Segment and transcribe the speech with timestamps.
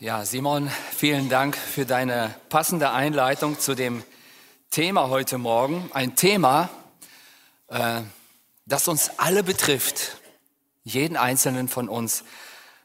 [0.00, 4.04] Ja, Simon, vielen Dank für deine passende Einleitung zu dem
[4.70, 5.90] Thema heute Morgen.
[5.92, 6.68] Ein Thema,
[7.66, 8.02] äh,
[8.64, 10.18] das uns alle betrifft.
[10.84, 12.22] Jeden einzelnen von uns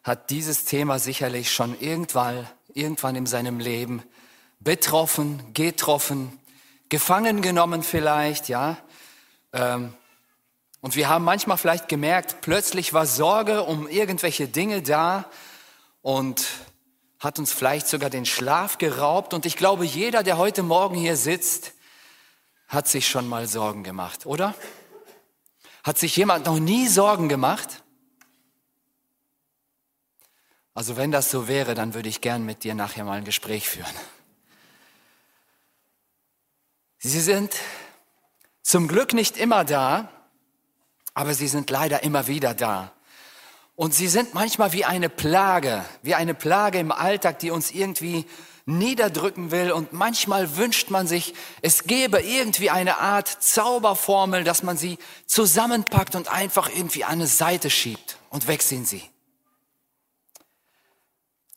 [0.03, 4.01] hat dieses Thema sicherlich schon irgendwann, irgendwann in seinem Leben
[4.59, 6.39] betroffen, getroffen,
[6.89, 8.77] gefangen genommen vielleicht, ja.
[9.53, 9.93] Ähm,
[10.81, 15.25] und wir haben manchmal vielleicht gemerkt, plötzlich war Sorge um irgendwelche Dinge da
[16.01, 16.43] und
[17.23, 19.33] hat uns vielleicht sogar den Schlaf geraubt.
[19.33, 21.73] Und ich glaube, jeder, der heute Morgen hier sitzt,
[22.67, 24.53] hat sich schon mal Sorgen gemacht, oder?
[25.83, 27.83] Hat sich jemand noch nie Sorgen gemacht?
[30.73, 33.69] Also wenn das so wäre, dann würde ich gern mit dir nachher mal ein Gespräch
[33.69, 33.93] führen.
[36.97, 37.53] Sie sind
[38.63, 40.09] zum Glück nicht immer da,
[41.13, 42.92] aber sie sind leider immer wieder da.
[43.75, 48.25] Und sie sind manchmal wie eine Plage, wie eine Plage im Alltag, die uns irgendwie
[48.65, 49.71] niederdrücken will.
[49.71, 56.15] Und manchmal wünscht man sich, es gäbe irgendwie eine Art Zauberformel, dass man sie zusammenpackt
[56.15, 58.17] und einfach irgendwie an eine Seite schiebt.
[58.29, 59.03] Und weg sind sie.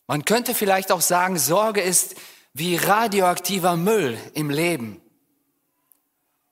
[0.07, 2.15] Man könnte vielleicht auch sagen, Sorge ist
[2.55, 5.01] wie radioaktiver Müll im Leben.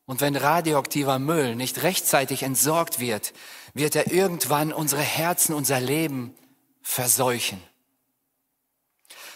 [0.07, 3.33] Und wenn radioaktiver Müll nicht rechtzeitig entsorgt wird,
[3.75, 6.35] wird er irgendwann unsere Herzen, unser Leben
[6.81, 7.61] verseuchen.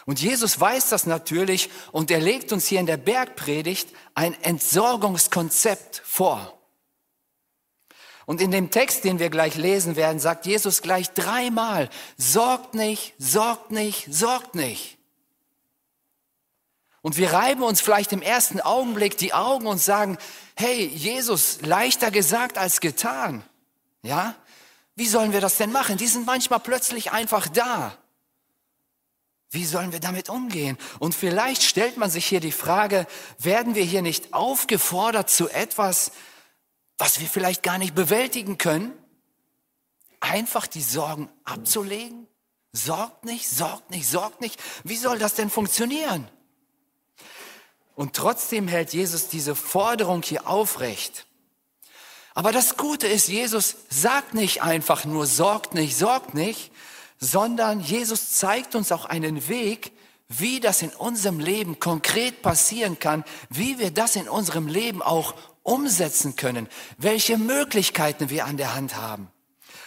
[0.07, 6.01] Und Jesus weiß das natürlich und er legt uns hier in der Bergpredigt ein Entsorgungskonzept
[6.03, 6.59] vor.
[8.25, 13.15] Und in dem Text, den wir gleich lesen werden, sagt Jesus gleich dreimal, sorgt nicht,
[13.19, 14.99] sorgt nicht, sorgt nicht.
[17.01, 20.19] Und wir reiben uns vielleicht im ersten Augenblick die Augen und sagen,
[20.57, 23.45] hey, Jesus, leichter gesagt als getan.
[24.03, 24.35] Ja?
[24.95, 25.97] Wie sollen wir das denn machen?
[25.97, 27.97] Die sind manchmal plötzlich einfach da.
[29.51, 30.77] Wie sollen wir damit umgehen?
[30.99, 33.07] Und vielleicht stellt man sich hier die Frage,
[33.39, 36.13] werden wir hier nicht aufgefordert zu etwas,
[36.99, 38.93] was wir vielleicht gar nicht bewältigen können?
[40.21, 42.27] Einfach die Sorgen abzulegen?
[42.73, 44.61] Sorgt nicht, sorgt nicht, sorgt nicht.
[44.85, 46.29] Wie soll das denn funktionieren?
[47.95, 51.28] Und trotzdem hält Jesus diese Forderung hier aufrecht.
[52.39, 56.71] Aber das Gute ist, Jesus sagt nicht einfach nur, sorgt nicht, sorgt nicht,
[57.19, 59.91] sondern Jesus zeigt uns auch einen Weg,
[60.29, 65.35] wie das in unserem Leben konkret passieren kann, wie wir das in unserem Leben auch
[65.65, 69.33] umsetzen können, welche Möglichkeiten wir an der Hand haben.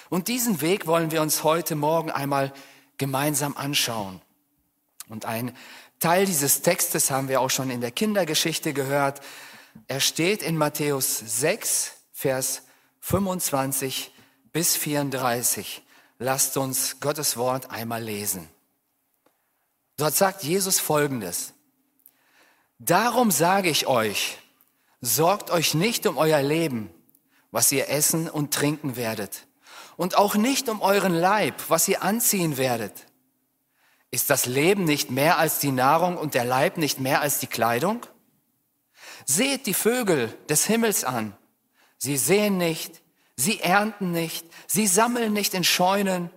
[0.09, 2.51] Und diesen Weg wollen wir uns heute Morgen einmal
[2.97, 4.19] gemeinsam anschauen.
[5.07, 5.55] Und ein
[6.01, 9.21] Teil dieses Textes haben wir auch schon in der Kindergeschichte gehört.
[9.87, 12.61] Er steht in Matthäus 6, Vers
[12.99, 14.11] 25
[14.53, 15.81] bis 34.
[16.19, 18.47] Lasst uns Gottes Wort einmal lesen.
[19.97, 21.53] Dort sagt Jesus Folgendes.
[22.77, 24.37] Darum sage ich euch,
[24.99, 26.91] sorgt euch nicht um euer Leben,
[27.49, 29.47] was ihr essen und trinken werdet,
[29.97, 33.07] und auch nicht um euren Leib, was ihr anziehen werdet.
[34.11, 37.47] Ist das Leben nicht mehr als die Nahrung und der Leib nicht mehr als die
[37.47, 38.05] Kleidung?
[39.25, 41.35] Seht die Vögel des Himmels an.
[42.03, 43.03] Sie sehen nicht,
[43.35, 46.31] sie ernten nicht, sie sammeln nicht in Scheunen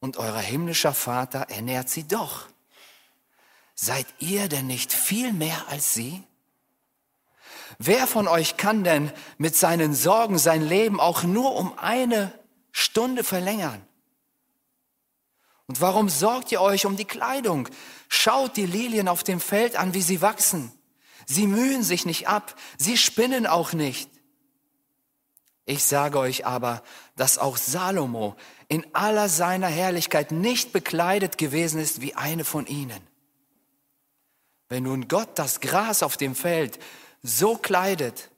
[0.00, 2.46] und euer himmlischer Vater ernährt sie doch.
[3.74, 6.22] Seid ihr denn nicht viel mehr als sie?
[7.78, 12.30] Wer von euch kann denn mit seinen Sorgen sein Leben auch nur um eine
[12.70, 13.82] Stunde verlängern?
[15.68, 17.66] Und warum sorgt ihr euch um die Kleidung?
[18.08, 20.70] Schaut die Lilien auf dem Feld an, wie sie wachsen.
[21.24, 24.11] Sie mühen sich nicht ab, sie spinnen auch nicht.
[25.64, 26.82] Ich sage euch aber,
[27.16, 28.36] dass auch Salomo
[28.68, 33.00] in aller seiner Herrlichkeit nicht bekleidet gewesen ist wie eine von ihnen.
[34.68, 36.78] Wenn nun Gott das Gras auf dem Feld
[37.22, 38.30] so kleidet,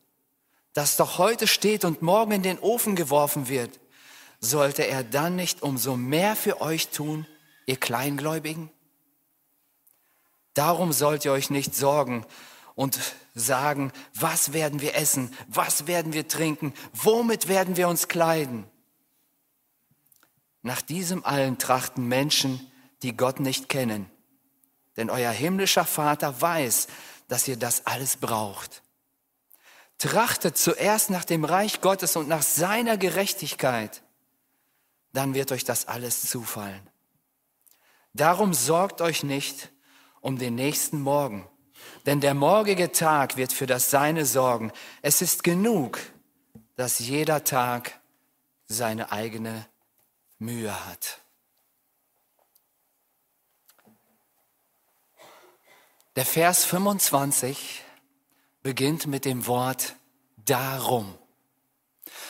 [0.74, 3.80] das doch heute steht und morgen in den Ofen geworfen wird,
[4.40, 7.26] sollte er dann nicht umso mehr für euch tun,
[7.66, 8.70] ihr Kleingläubigen?
[10.52, 12.26] Darum sollt ihr euch nicht sorgen
[12.74, 12.98] und
[13.34, 18.64] sagen, was werden wir essen, was werden wir trinken, womit werden wir uns kleiden.
[20.62, 22.70] Nach diesem allen trachten Menschen,
[23.02, 24.10] die Gott nicht kennen.
[24.96, 26.86] Denn euer himmlischer Vater weiß,
[27.28, 28.82] dass ihr das alles braucht.
[29.98, 34.04] Trachtet zuerst nach dem Reich Gottes und nach seiner Gerechtigkeit
[35.14, 36.90] dann wird euch das alles zufallen.
[38.12, 39.72] Darum sorgt euch nicht
[40.20, 41.48] um den nächsten Morgen,
[42.06, 44.72] denn der morgige Tag wird für das Seine sorgen.
[45.02, 45.98] Es ist genug,
[46.76, 48.00] dass jeder Tag
[48.66, 49.66] seine eigene
[50.38, 51.20] Mühe hat.
[56.16, 57.82] Der Vers 25
[58.62, 59.96] beginnt mit dem Wort
[60.44, 61.18] darum.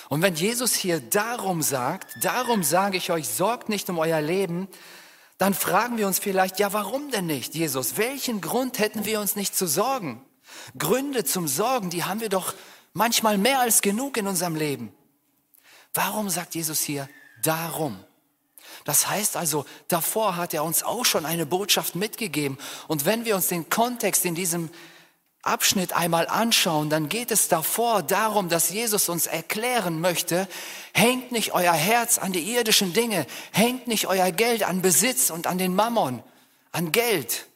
[0.08, 4.68] Und wenn Jesus hier darum sagt, darum sage ich euch, sorgt nicht um euer Leben,
[5.44, 7.98] dann fragen wir uns vielleicht, ja, warum denn nicht, Jesus?
[7.98, 10.24] Welchen Grund hätten wir uns nicht zu sorgen?
[10.78, 12.54] Gründe zum Sorgen, die haben wir doch
[12.94, 14.90] manchmal mehr als genug in unserem Leben.
[15.92, 17.10] Warum sagt Jesus hier
[17.42, 18.02] darum?
[18.86, 22.56] Das heißt also, davor hat er uns auch schon eine Botschaft mitgegeben.
[22.88, 24.70] Und wenn wir uns den Kontext in diesem
[25.46, 30.48] Abschnitt einmal anschauen, dann geht es davor darum, dass Jesus uns erklären möchte,
[30.92, 35.46] hängt nicht euer Herz an die irdischen Dinge, hängt nicht euer Geld an Besitz und
[35.46, 36.22] an den Mammon,
[36.72, 37.46] an Geld,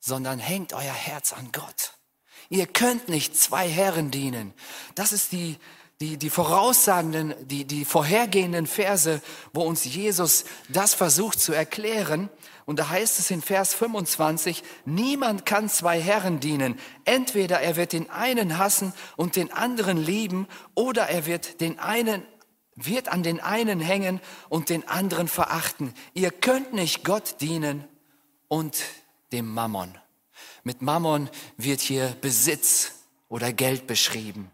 [0.00, 1.94] sondern hängt euer Herz an Gott.
[2.48, 4.52] Ihr könnt nicht zwei Herren dienen.
[4.94, 5.58] Das ist die
[6.02, 9.22] die, die voraussagenden, die, die vorhergehenden Verse,
[9.52, 12.28] wo uns Jesus das versucht zu erklären.
[12.64, 16.78] Und da heißt es in Vers 25, niemand kann zwei Herren dienen.
[17.04, 22.22] Entweder er wird den einen hassen und den anderen lieben, oder er wird den einen
[22.74, 25.92] wird an den einen hängen und den anderen verachten.
[26.14, 27.86] Ihr könnt nicht Gott dienen
[28.48, 28.82] und
[29.30, 29.98] dem Mammon.
[30.64, 32.92] Mit Mammon wird hier Besitz
[33.28, 34.50] oder Geld beschrieben.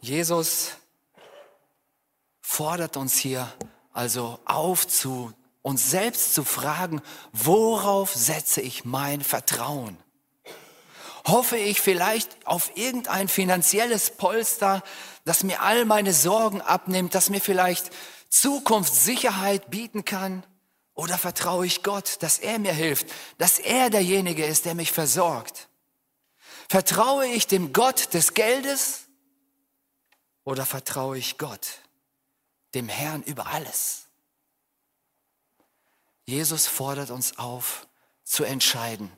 [0.00, 0.72] Jesus
[2.40, 3.52] fordert uns hier
[3.92, 7.00] also auf, zu uns selbst zu fragen,
[7.32, 9.96] worauf setze ich mein Vertrauen?
[11.26, 14.82] Hoffe ich vielleicht auf irgendein finanzielles Polster,
[15.24, 17.90] das mir all meine Sorgen abnimmt, das mir vielleicht
[18.28, 20.44] Zukunftssicherheit bieten kann?
[20.94, 23.06] Oder vertraue ich Gott, dass er mir hilft,
[23.38, 25.68] dass er derjenige ist, der mich versorgt?
[26.68, 29.02] Vertraue ich dem Gott des Geldes
[30.44, 31.81] oder vertraue ich Gott,
[32.74, 34.06] dem Herrn über alles?
[36.24, 37.86] Jesus fordert uns auf
[38.24, 39.10] zu entscheiden.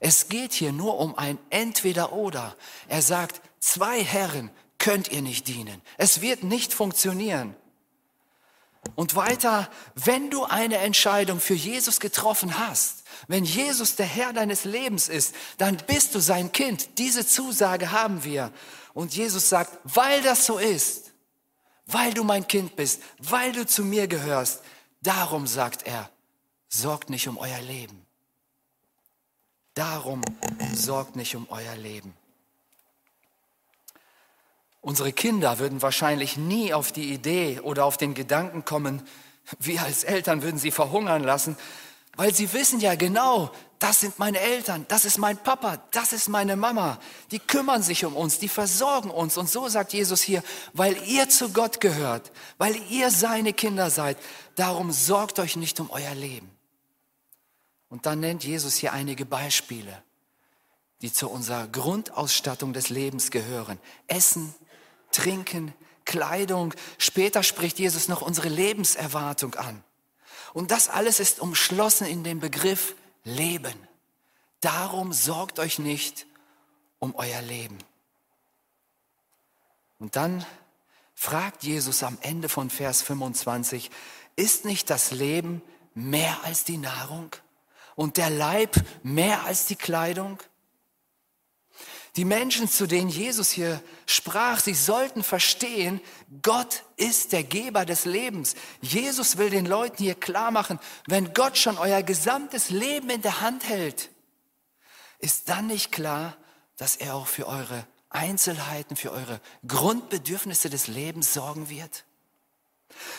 [0.00, 2.56] Es geht hier nur um ein Entweder-Oder.
[2.88, 5.80] Er sagt, zwei Herren könnt ihr nicht dienen.
[5.96, 7.54] Es wird nicht funktionieren.
[8.96, 14.64] Und weiter, wenn du eine Entscheidung für Jesus getroffen hast, wenn Jesus der Herr deines
[14.64, 16.98] Lebens ist, dann bist du sein Kind.
[16.98, 18.52] Diese Zusage haben wir.
[18.94, 21.11] Und Jesus sagt, weil das so ist,
[21.92, 24.62] weil du mein Kind bist, weil du zu mir gehörst,
[25.02, 26.10] darum sagt er,
[26.68, 28.06] sorgt nicht um euer Leben.
[29.74, 30.22] Darum
[30.74, 32.14] sorgt nicht um euer Leben.
[34.80, 39.06] Unsere Kinder würden wahrscheinlich nie auf die Idee oder auf den Gedanken kommen,
[39.58, 41.56] wir als Eltern würden sie verhungern lassen,
[42.16, 43.50] weil sie wissen ja genau,
[43.82, 47.00] das sind meine Eltern, das ist mein Papa, das ist meine Mama.
[47.32, 49.36] Die kümmern sich um uns, die versorgen uns.
[49.36, 54.18] Und so sagt Jesus hier, weil ihr zu Gott gehört, weil ihr seine Kinder seid,
[54.54, 56.48] darum sorgt euch nicht um euer Leben.
[57.88, 60.04] Und dann nennt Jesus hier einige Beispiele,
[61.00, 63.80] die zu unserer Grundausstattung des Lebens gehören.
[64.06, 64.54] Essen,
[65.10, 65.74] Trinken,
[66.04, 66.72] Kleidung.
[66.98, 69.82] Später spricht Jesus noch unsere Lebenserwartung an.
[70.52, 73.74] Und das alles ist umschlossen in dem Begriff Leben.
[74.60, 76.26] Darum sorgt euch nicht
[76.98, 77.78] um euer Leben.
[79.98, 80.44] Und dann
[81.14, 83.90] fragt Jesus am Ende von Vers 25,
[84.36, 85.62] ist nicht das Leben
[85.94, 87.30] mehr als die Nahrung
[87.94, 90.38] und der Leib mehr als die Kleidung?
[92.16, 96.00] Die Menschen, zu denen Jesus hier sprach, sie sollten verstehen,
[96.42, 98.54] Gott ist der Geber des Lebens.
[98.82, 103.40] Jesus will den Leuten hier klar machen, wenn Gott schon euer gesamtes Leben in der
[103.40, 104.10] Hand hält,
[105.20, 106.36] ist dann nicht klar,
[106.76, 112.04] dass er auch für eure Einzelheiten, für eure Grundbedürfnisse des Lebens sorgen wird?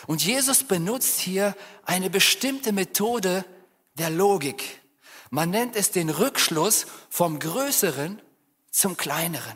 [0.05, 3.43] Und Jesus benutzt hier eine bestimmte Methode
[3.95, 4.81] der Logik.
[5.31, 8.21] Man nennt es den Rückschluss vom Größeren
[8.73, 9.55] zum Kleineren.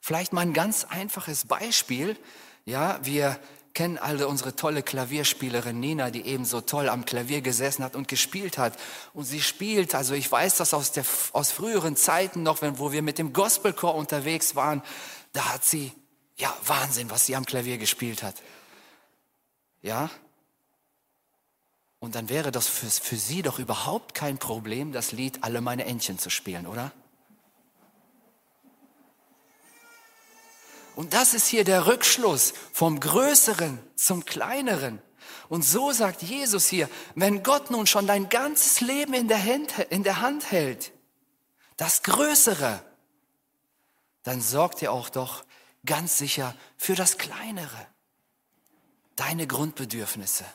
[0.00, 2.16] Vielleicht mal ein ganz einfaches Beispiel.
[2.64, 3.38] Ja, wir
[3.74, 8.08] kennen alle unsere tolle Klavierspielerin Nina, die eben so toll am Klavier gesessen hat und
[8.08, 8.76] gespielt hat.
[9.12, 12.90] Und sie spielt, also ich weiß das aus, der, aus früheren Zeiten noch, wenn, wo
[12.90, 14.82] wir mit dem Gospelchor unterwegs waren,
[15.32, 15.92] da hat sie,
[16.36, 18.36] ja, Wahnsinn, was sie am Klavier gespielt hat.
[19.82, 20.10] Ja?
[22.00, 25.84] Und dann wäre das für, für sie doch überhaupt kein Problem, das Lied Alle meine
[25.84, 26.92] Entchen zu spielen, oder?
[30.98, 35.00] Und das ist hier der Rückschluss vom Größeren zum Kleineren.
[35.48, 39.78] Und so sagt Jesus hier, wenn Gott nun schon dein ganzes Leben in der, Hand,
[39.90, 40.90] in der Hand hält,
[41.76, 42.82] das Größere,
[44.24, 45.44] dann sorgt er auch doch
[45.86, 47.86] ganz sicher für das Kleinere,
[49.14, 50.46] deine Grundbedürfnisse.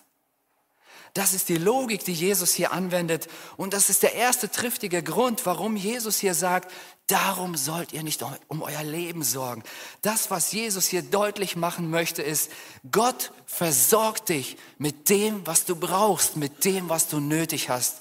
[1.13, 3.27] Das ist die Logik, die Jesus hier anwendet.
[3.55, 6.71] Und das ist der erste triftige Grund, warum Jesus hier sagt,
[7.05, 9.63] darum sollt ihr nicht um euer Leben sorgen.
[10.01, 12.51] Das, was Jesus hier deutlich machen möchte, ist,
[12.91, 17.99] Gott versorgt dich mit dem, was du brauchst, mit dem, was du nötig hast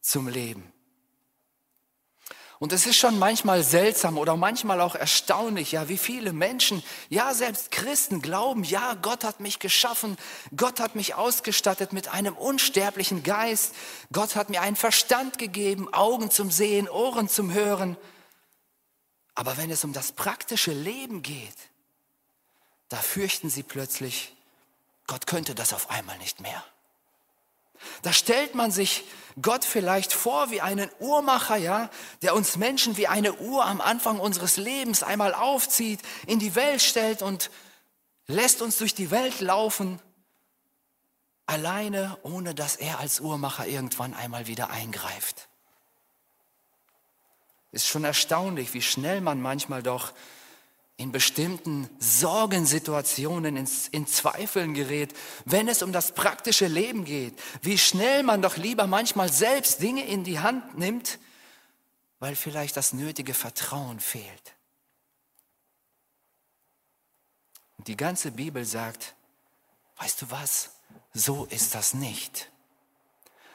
[0.00, 0.72] zum Leben.
[2.58, 7.34] Und es ist schon manchmal seltsam oder manchmal auch erstaunlich, ja, wie viele Menschen, ja,
[7.34, 10.16] selbst Christen glauben, ja, Gott hat mich geschaffen,
[10.56, 13.74] Gott hat mich ausgestattet mit einem unsterblichen Geist,
[14.10, 17.98] Gott hat mir einen Verstand gegeben, Augen zum Sehen, Ohren zum Hören.
[19.34, 21.56] Aber wenn es um das praktische Leben geht,
[22.88, 24.34] da fürchten sie plötzlich,
[25.06, 26.64] Gott könnte das auf einmal nicht mehr.
[28.00, 29.04] Da stellt man sich
[29.40, 31.90] Gott vielleicht vor wie einen Uhrmacher, ja,
[32.22, 36.80] der uns Menschen wie eine Uhr am Anfang unseres Lebens einmal aufzieht, in die Welt
[36.80, 37.50] stellt und
[38.26, 40.00] lässt uns durch die Welt laufen,
[41.44, 45.48] alleine, ohne dass er als Uhrmacher irgendwann einmal wieder eingreift.
[47.72, 50.12] Ist schon erstaunlich, wie schnell man manchmal doch
[50.98, 57.76] in bestimmten Sorgensituationen in, in Zweifeln gerät, wenn es um das praktische Leben geht, wie
[57.76, 61.18] schnell man doch lieber manchmal selbst Dinge in die Hand nimmt,
[62.18, 64.54] weil vielleicht das nötige Vertrauen fehlt.
[67.86, 69.14] Die ganze Bibel sagt,
[69.98, 70.70] weißt du was,
[71.12, 72.50] so ist das nicht.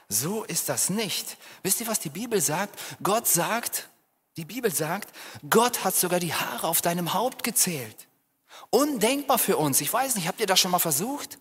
[0.08, 1.38] So ist das nicht.
[1.64, 2.80] Wisst ihr, was die Bibel sagt?
[3.02, 3.90] Gott sagt,
[4.38, 5.14] die Bibel sagt,
[5.50, 8.08] Gott hat sogar die Haare auf deinem Haupt gezählt.
[8.70, 9.82] Undenkbar für uns.
[9.82, 11.40] Ich weiß nicht, habt ihr das schon mal versucht?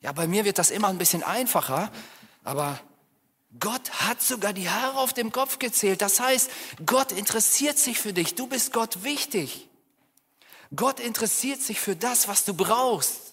[0.00, 1.90] Ja, bei mir wird das immer ein bisschen einfacher,
[2.44, 2.80] aber
[3.58, 6.02] Gott hat sogar die Haare auf dem Kopf gezählt.
[6.02, 6.50] Das heißt,
[6.84, 8.34] Gott interessiert sich für dich.
[8.34, 9.68] Du bist Gott wichtig.
[10.76, 13.27] Gott interessiert sich für das, was du brauchst.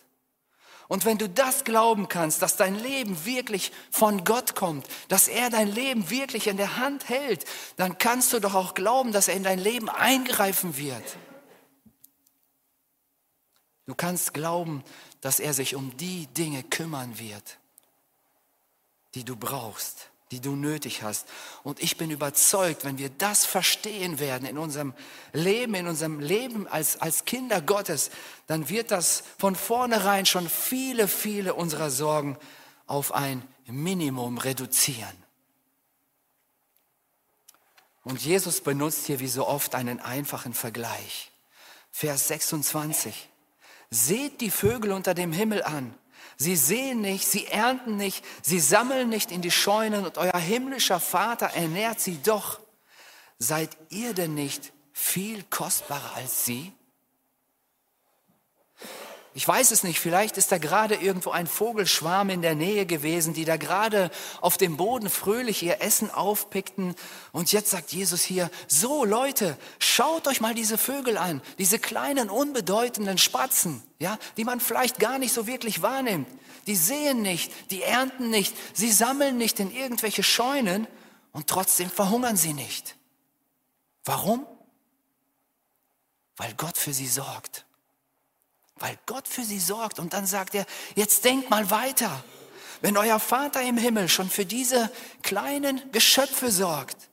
[0.87, 5.49] Und wenn du das glauben kannst, dass dein Leben wirklich von Gott kommt, dass er
[5.49, 7.45] dein Leben wirklich in der Hand hält,
[7.77, 11.17] dann kannst du doch auch glauben, dass er in dein Leben eingreifen wird.
[13.87, 14.83] Du kannst glauben,
[15.21, 17.57] dass er sich um die Dinge kümmern wird,
[19.15, 21.27] die du brauchst die du nötig hast.
[21.63, 24.93] Und ich bin überzeugt, wenn wir das verstehen werden in unserem
[25.33, 28.09] Leben, in unserem Leben als, als Kinder Gottes,
[28.47, 32.37] dann wird das von vornherein schon viele, viele unserer Sorgen
[32.87, 35.25] auf ein Minimum reduzieren.
[38.03, 41.31] Und Jesus benutzt hier wie so oft einen einfachen Vergleich.
[41.91, 43.29] Vers 26.
[43.89, 45.95] Seht die Vögel unter dem Himmel an.
[46.37, 50.99] Sie sehen nicht, sie ernten nicht, sie sammeln nicht in die Scheunen und euer himmlischer
[50.99, 52.59] Vater ernährt sie doch.
[53.39, 56.73] Seid ihr denn nicht viel kostbarer als sie?
[59.37, 63.33] Ich weiß es nicht, vielleicht ist da gerade irgendwo ein Vogelschwarm in der Nähe gewesen,
[63.33, 66.95] die da gerade auf dem Boden fröhlich ihr Essen aufpickten.
[67.33, 72.29] Und jetzt sagt Jesus hier, so Leute, schaut euch mal diese Vögel an, diese kleinen,
[72.29, 76.29] unbedeutenden Spatzen, ja, die man vielleicht gar nicht so wirklich wahrnimmt.
[76.65, 80.87] Die sehen nicht, die ernten nicht, sie sammeln nicht in irgendwelche Scheunen
[81.33, 82.95] und trotzdem verhungern sie nicht.
[84.05, 84.47] Warum?
[86.37, 87.65] Weil Gott für sie sorgt
[88.77, 89.99] weil Gott für sie sorgt.
[89.99, 90.65] Und dann sagt er,
[90.95, 92.23] jetzt denkt mal weiter.
[92.81, 94.91] Wenn euer Vater im Himmel schon für diese
[95.23, 97.09] kleinen Geschöpfe sorgt,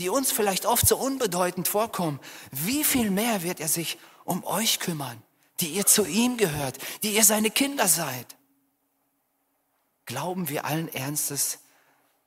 [0.00, 2.20] die uns vielleicht oft so unbedeutend vorkommen,
[2.50, 5.22] wie viel mehr wird er sich um euch kümmern,
[5.60, 8.36] die ihr zu ihm gehört, die ihr seine Kinder seid?
[10.04, 11.60] Glauben wir allen Ernstes,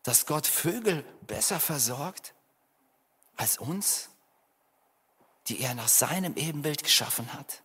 [0.03, 2.33] dass Gott Vögel besser versorgt
[3.35, 4.09] als uns,
[5.47, 7.64] die er nach seinem Ebenbild geschaffen hat?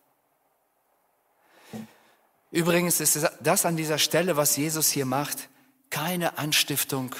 [2.51, 5.49] Übrigens ist das an dieser Stelle, was Jesus hier macht,
[5.89, 7.15] keine Anstiftung,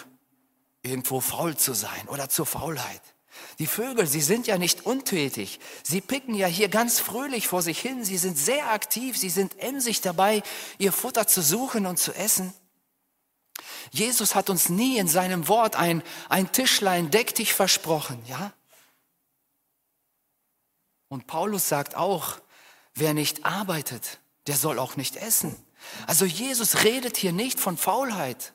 [0.83, 3.01] irgendwo faul zu sein oder zur Faulheit.
[3.59, 5.59] Die Vögel, sie sind ja nicht untätig.
[5.83, 8.03] Sie picken ja hier ganz fröhlich vor sich hin.
[8.03, 9.17] Sie sind sehr aktiv.
[9.17, 10.43] Sie sind emsig dabei,
[10.77, 12.53] ihr Futter zu suchen und zu essen.
[13.91, 18.53] Jesus hat uns nie in seinem Wort ein, ein Tischlein deck dich versprochen, ja?
[21.07, 22.37] Und Paulus sagt auch,
[22.93, 25.55] wer nicht arbeitet, der soll auch nicht essen.
[26.07, 28.53] Also Jesus redet hier nicht von Faulheit.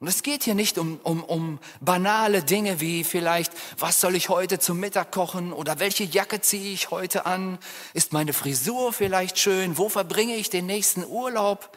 [0.00, 4.30] Und es geht hier nicht um, um, um banale Dinge wie vielleicht, was soll ich
[4.30, 7.58] heute zum Mittag kochen oder welche Jacke ziehe ich heute an?
[7.92, 9.76] Ist meine Frisur vielleicht schön?
[9.76, 11.76] Wo verbringe ich den nächsten Urlaub?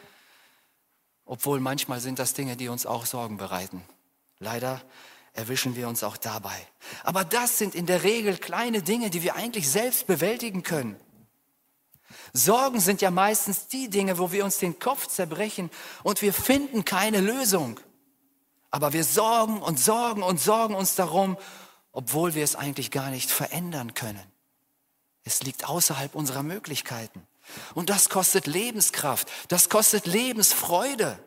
[1.25, 3.83] Obwohl manchmal sind das Dinge, die uns auch Sorgen bereiten.
[4.39, 4.81] Leider
[5.33, 6.55] erwischen wir uns auch dabei.
[7.03, 10.95] Aber das sind in der Regel kleine Dinge, die wir eigentlich selbst bewältigen können.
[12.33, 15.69] Sorgen sind ja meistens die Dinge, wo wir uns den Kopf zerbrechen
[16.03, 17.79] und wir finden keine Lösung.
[18.71, 21.37] Aber wir sorgen und sorgen und sorgen uns darum,
[21.91, 24.23] obwohl wir es eigentlich gar nicht verändern können.
[25.23, 27.25] Es liegt außerhalb unserer Möglichkeiten.
[27.75, 31.19] Und das kostet Lebenskraft, das kostet Lebensfreude.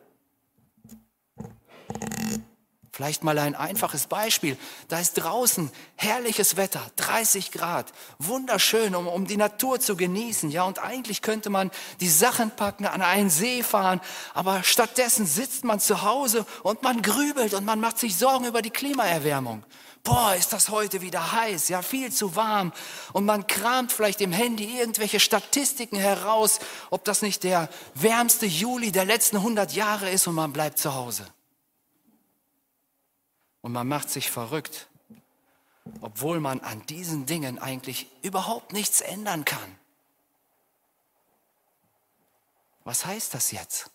[2.97, 4.57] Vielleicht mal ein einfaches Beispiel.
[4.89, 10.51] Da ist draußen herrliches Wetter, 30 Grad, wunderschön, um, um die Natur zu genießen.
[10.51, 14.01] Ja, und eigentlich könnte man die Sachen packen, an einen See fahren,
[14.33, 18.63] aber stattdessen sitzt man zu Hause und man grübelt und man macht sich Sorgen über
[18.63, 19.63] die Klimaerwärmung.
[20.03, 22.73] Boah, ist das heute wieder heiß, ja, viel zu warm.
[23.13, 28.91] Und man kramt vielleicht im Handy irgendwelche Statistiken heraus, ob das nicht der wärmste Juli
[28.91, 31.27] der letzten 100 Jahre ist und man bleibt zu Hause.
[33.67, 34.87] Und man macht sich verrückt,
[36.01, 39.77] obwohl man an diesen Dingen eigentlich überhaupt nichts ändern kann.
[42.85, 43.91] Was heißt das jetzt?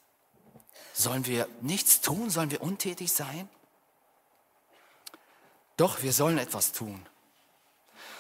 [0.91, 2.29] Sollen wir nichts tun?
[2.29, 3.47] Sollen wir untätig sein?
[5.77, 7.07] Doch, wir sollen etwas tun.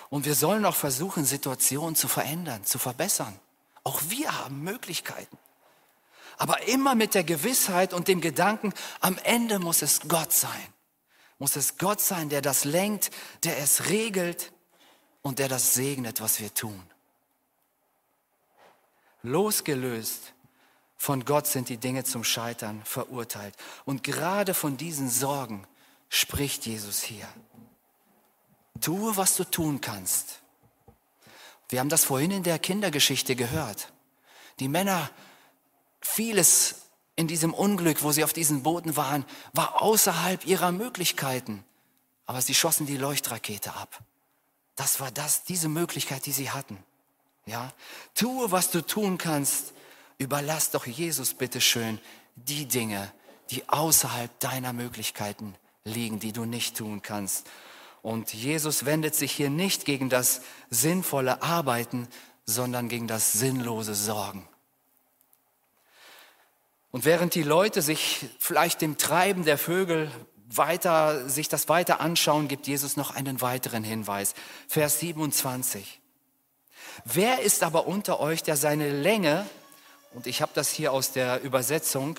[0.09, 3.37] Und wir sollen auch versuchen, Situationen zu verändern, zu verbessern.
[3.83, 5.37] Auch wir haben Möglichkeiten.
[6.37, 10.73] Aber immer mit der Gewissheit und dem Gedanken, am Ende muss es Gott sein
[11.41, 13.09] muss es Gott sein, der das lenkt,
[13.43, 14.53] der es regelt
[15.23, 16.83] und der das segnet, was wir tun.
[19.23, 20.33] Losgelöst
[20.97, 23.55] von Gott sind die Dinge zum Scheitern verurteilt.
[23.85, 25.65] Und gerade von diesen Sorgen
[26.09, 27.27] spricht Jesus hier.
[28.79, 30.41] Tue, was du tun kannst.
[31.69, 33.91] Wir haben das vorhin in der Kindergeschichte gehört.
[34.59, 35.09] Die Männer,
[36.01, 36.80] vieles
[37.15, 41.63] in diesem Unglück, wo sie auf diesem Boden waren, war außerhalb ihrer Möglichkeiten.
[42.25, 44.01] Aber sie schossen die Leuchtrakete ab.
[44.75, 46.77] Das war das, diese Möglichkeit, die sie hatten.
[47.45, 47.73] Ja,
[48.15, 49.73] tue, was du tun kannst.
[50.17, 51.99] Überlass doch Jesus bitteschön
[52.35, 53.11] die Dinge,
[53.49, 57.47] die außerhalb deiner Möglichkeiten liegen, die du nicht tun kannst.
[58.01, 62.07] Und Jesus wendet sich hier nicht gegen das sinnvolle Arbeiten,
[62.45, 64.47] sondern gegen das sinnlose Sorgen.
[66.91, 70.11] Und während die Leute sich vielleicht dem Treiben der Vögel
[70.49, 74.33] weiter, sich das weiter anschauen, gibt Jesus noch einen weiteren Hinweis.
[74.67, 76.01] Vers 27.
[77.05, 79.47] Wer ist aber unter euch, der seine Länge,
[80.13, 82.17] und ich habe das hier aus der Übersetzung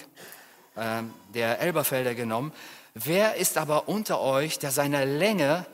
[0.76, 1.02] äh,
[1.34, 2.52] der Elberfelder genommen,
[2.94, 5.66] wer ist aber unter euch, der seiner Länge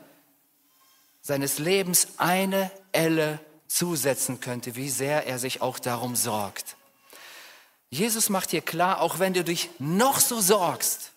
[1.21, 6.75] seines Lebens eine Elle zusetzen könnte, wie sehr er sich auch darum sorgt?
[7.89, 11.11] Jesus macht dir klar, auch wenn du dich noch so sorgst,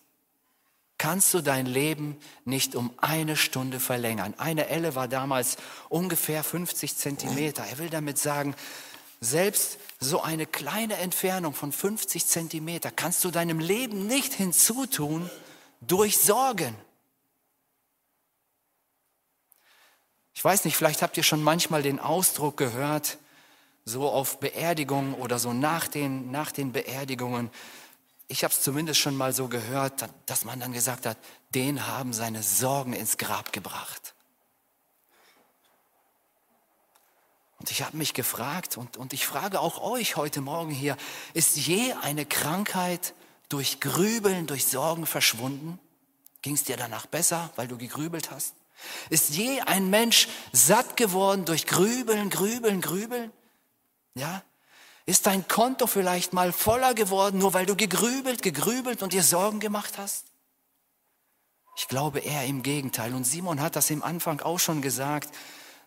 [0.97, 4.33] kannst du dein Leben nicht um eine Stunde verlängern.
[4.37, 5.57] Eine Elle war damals
[5.89, 7.63] ungefähr 50 Zentimeter.
[7.63, 8.55] Er will damit sagen,
[9.19, 15.29] selbst so eine kleine Entfernung von 50 Zentimeter kannst du deinem Leben nicht hinzutun
[15.81, 16.75] durch Sorgen.
[20.33, 23.17] Ich weiß nicht, vielleicht habt ihr schon manchmal den Ausdruck gehört,
[23.85, 27.49] so auf Beerdigungen oder so nach den, nach den Beerdigungen.
[28.27, 31.17] Ich habe es zumindest schon mal so gehört, dass man dann gesagt hat,
[31.53, 34.13] den haben seine Sorgen ins Grab gebracht.
[37.59, 40.97] Und ich habe mich gefragt und, und ich frage auch euch heute Morgen hier,
[41.33, 43.13] ist je eine Krankheit
[43.47, 45.79] durch Grübeln, durch Sorgen verschwunden?
[46.41, 48.55] Ging es dir danach besser, weil du gegrübelt hast?
[49.09, 53.31] Ist je ein Mensch satt geworden durch Grübeln, Grübeln, Grübeln?
[54.15, 54.43] Ja?
[55.05, 59.59] Ist dein Konto vielleicht mal voller geworden, nur weil du gegrübelt, gegrübelt und dir Sorgen
[59.59, 60.25] gemacht hast?
[61.75, 63.13] Ich glaube eher im Gegenteil.
[63.13, 65.33] Und Simon hat das im Anfang auch schon gesagt.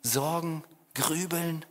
[0.02, 1.64] Sorgen, grübeln,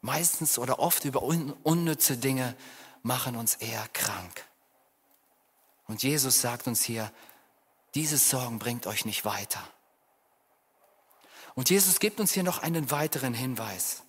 [0.00, 2.56] meistens oder oft über un unnütze Dinge
[3.02, 4.44] machen uns eher krank.
[5.86, 7.10] Und Jesus sagt uns hier,
[7.94, 9.62] dieses Sorgen bringt euch nicht weiter.
[11.54, 14.02] Und Jesus gibt uns hier noch einen weiteren Hinweis.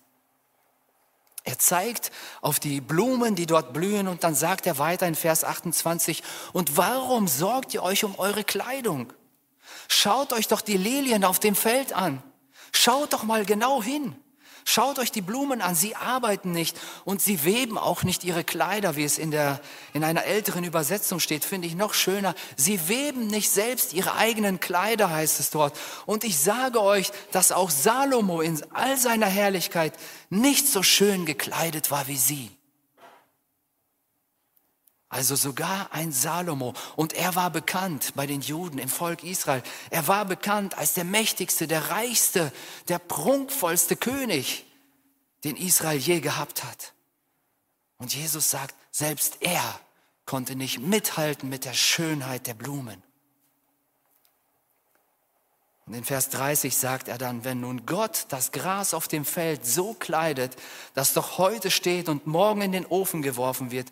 [1.44, 2.10] Er zeigt
[2.42, 6.22] auf die Blumen, die dort blühen und dann sagt er weiter in Vers 28,
[6.52, 9.12] und warum sorgt ihr euch um eure Kleidung?
[9.88, 12.22] Schaut euch doch die Lilien auf dem Feld an.
[12.72, 14.16] Schaut doch mal genau hin.
[14.64, 18.96] Schaut euch die Blumen an, sie arbeiten nicht und sie weben auch nicht ihre Kleider,
[18.96, 19.60] wie es in, der,
[19.94, 22.34] in einer älteren Übersetzung steht, finde ich noch schöner.
[22.56, 25.76] Sie weben nicht selbst ihre eigenen Kleider, heißt es dort.
[26.06, 29.94] Und ich sage euch, dass auch Salomo in all seiner Herrlichkeit
[30.28, 32.50] nicht so schön gekleidet war wie sie.
[35.10, 36.72] Also sogar ein Salomo.
[36.96, 39.62] Und er war bekannt bei den Juden im Volk Israel.
[39.90, 42.52] Er war bekannt als der mächtigste, der reichste,
[42.88, 44.64] der prunkvollste König.
[45.44, 46.92] den Israel je gehabt hat.
[47.96, 49.80] Und Jesus sagt, selbst er
[50.26, 53.02] konnte nicht mithalten mit der Schönheit der Blumen.
[55.86, 59.66] Und in Vers 30 sagt er dann, wenn nun Gott das Gras auf dem Feld
[59.66, 60.56] so kleidet,
[60.94, 63.90] das doch heute steht und morgen in den Ofen geworfen wird,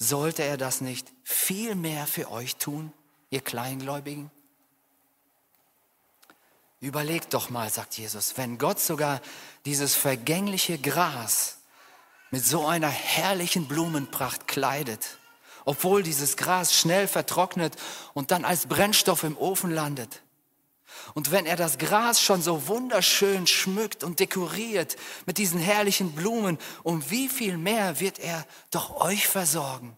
[0.00, 2.92] sollte er das nicht viel mehr für euch tun,
[3.28, 4.30] ihr Kleingläubigen?
[6.80, 9.20] Überlegt doch mal, sagt Jesus, wenn Gott sogar
[9.66, 11.58] dieses vergängliche Gras
[12.30, 15.18] mit so einer herrlichen Blumenpracht kleidet,
[15.66, 17.76] obwohl dieses Gras schnell vertrocknet
[18.14, 20.22] und dann als Brennstoff im Ofen landet,
[21.14, 26.58] und wenn er das Gras schon so wunderschön schmückt und dekoriert mit diesen herrlichen Blumen,
[26.82, 29.96] um wie viel mehr wird er doch euch versorgen,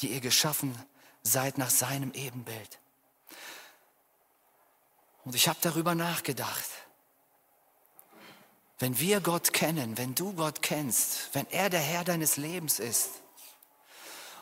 [0.00, 0.74] die ihr geschaffen
[1.22, 2.78] seid nach seinem Ebenbild.
[5.24, 6.68] Und ich habe darüber nachgedacht.
[8.78, 13.10] Wenn wir Gott kennen, wenn du Gott kennst, wenn er der Herr deines Lebens ist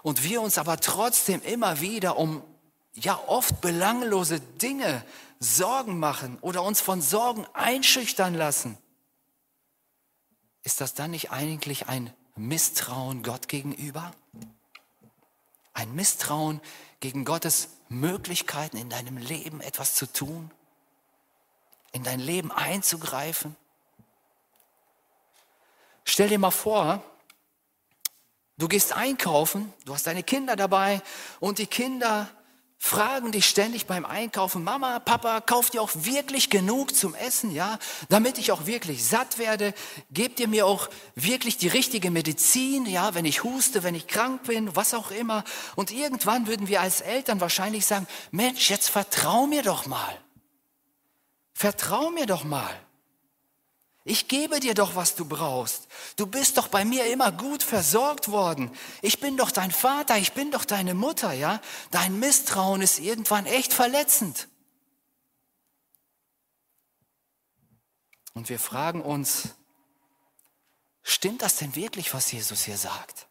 [0.02, 2.44] und wir uns aber trotzdem immer wieder um
[2.96, 5.04] ja oft belanglose Dinge
[5.38, 8.78] Sorgen machen oder uns von Sorgen einschüchtern lassen,
[10.62, 14.12] ist das dann nicht eigentlich ein Misstrauen Gott gegenüber?
[15.74, 16.60] Ein Misstrauen
[17.00, 20.50] gegen Gottes Möglichkeiten in deinem Leben etwas zu tun?
[21.92, 23.54] In dein Leben einzugreifen?
[26.04, 27.02] Stell dir mal vor,
[28.56, 31.02] du gehst einkaufen, du hast deine Kinder dabei
[31.40, 32.28] und die Kinder
[32.78, 37.78] fragen dich ständig beim Einkaufen, Mama, Papa, kauft ihr auch wirklich genug zum Essen, ja,
[38.08, 39.74] damit ich auch wirklich satt werde?
[40.10, 44.44] Gebt ihr mir auch wirklich die richtige Medizin, ja, wenn ich huste, wenn ich krank
[44.44, 45.44] bin, was auch immer?
[45.74, 50.18] Und irgendwann würden wir als Eltern wahrscheinlich sagen, Mensch, jetzt vertrau mir doch mal.
[51.54, 52.85] Vertrau mir doch mal.
[54.08, 55.88] Ich gebe dir doch, was du brauchst.
[56.14, 58.70] Du bist doch bei mir immer gut versorgt worden.
[59.02, 61.60] Ich bin doch dein Vater, ich bin doch deine Mutter, ja?
[61.90, 64.46] Dein Misstrauen ist irgendwann echt verletzend.
[68.32, 69.48] Und wir fragen uns,
[71.02, 73.26] stimmt das denn wirklich, was Jesus hier sagt?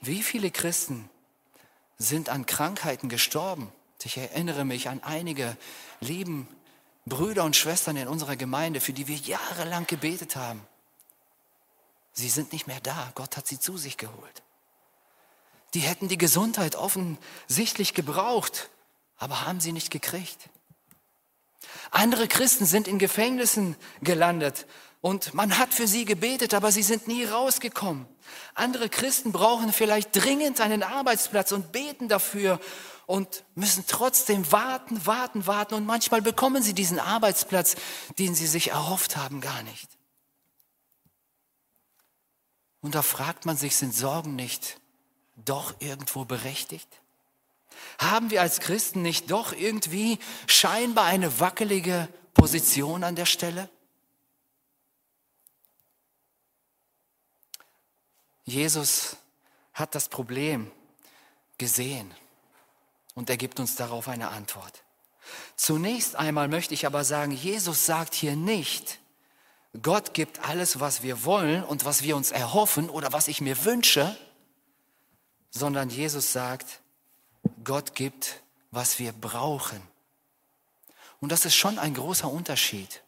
[0.00, 1.10] Wie viele Christen
[1.98, 3.72] sind an Krankheiten gestorben?
[4.04, 5.56] Ich erinnere mich an einige
[5.98, 6.46] lieben
[7.06, 10.66] Brüder und Schwestern in unserer Gemeinde, für die wir jahrelang gebetet haben.
[12.12, 13.12] Sie sind nicht mehr da.
[13.14, 14.42] Gott hat sie zu sich geholt.
[15.74, 18.70] Die hätten die Gesundheit offensichtlich gebraucht,
[19.18, 20.48] aber haben sie nicht gekriegt.
[21.90, 24.66] Andere Christen sind in Gefängnissen gelandet
[25.04, 28.06] und man hat für sie gebetet, aber sie sind nie rausgekommen.
[28.54, 32.58] Andere Christen brauchen vielleicht dringend einen Arbeitsplatz und beten dafür
[33.04, 37.76] und müssen trotzdem warten, warten, warten und manchmal bekommen sie diesen Arbeitsplatz,
[38.18, 39.90] den sie sich erhofft haben, gar nicht.
[42.80, 44.80] Und da fragt man sich, sind Sorgen nicht
[45.36, 46.88] doch irgendwo berechtigt?
[47.98, 53.68] Haben wir als Christen nicht doch irgendwie scheinbar eine wackelige Position an der Stelle?
[58.44, 59.16] Jesus
[59.72, 60.70] hat das Problem
[61.58, 62.12] gesehen
[63.14, 64.82] und er gibt uns darauf eine Antwort.
[65.56, 68.98] Zunächst einmal möchte ich aber sagen, Jesus sagt hier nicht,
[69.82, 73.64] Gott gibt alles, was wir wollen und was wir uns erhoffen oder was ich mir
[73.64, 74.16] wünsche,
[75.50, 76.80] sondern Jesus sagt,
[77.64, 79.80] Gott gibt, was wir brauchen.
[81.20, 83.02] Und das ist schon ein großer Unterschied.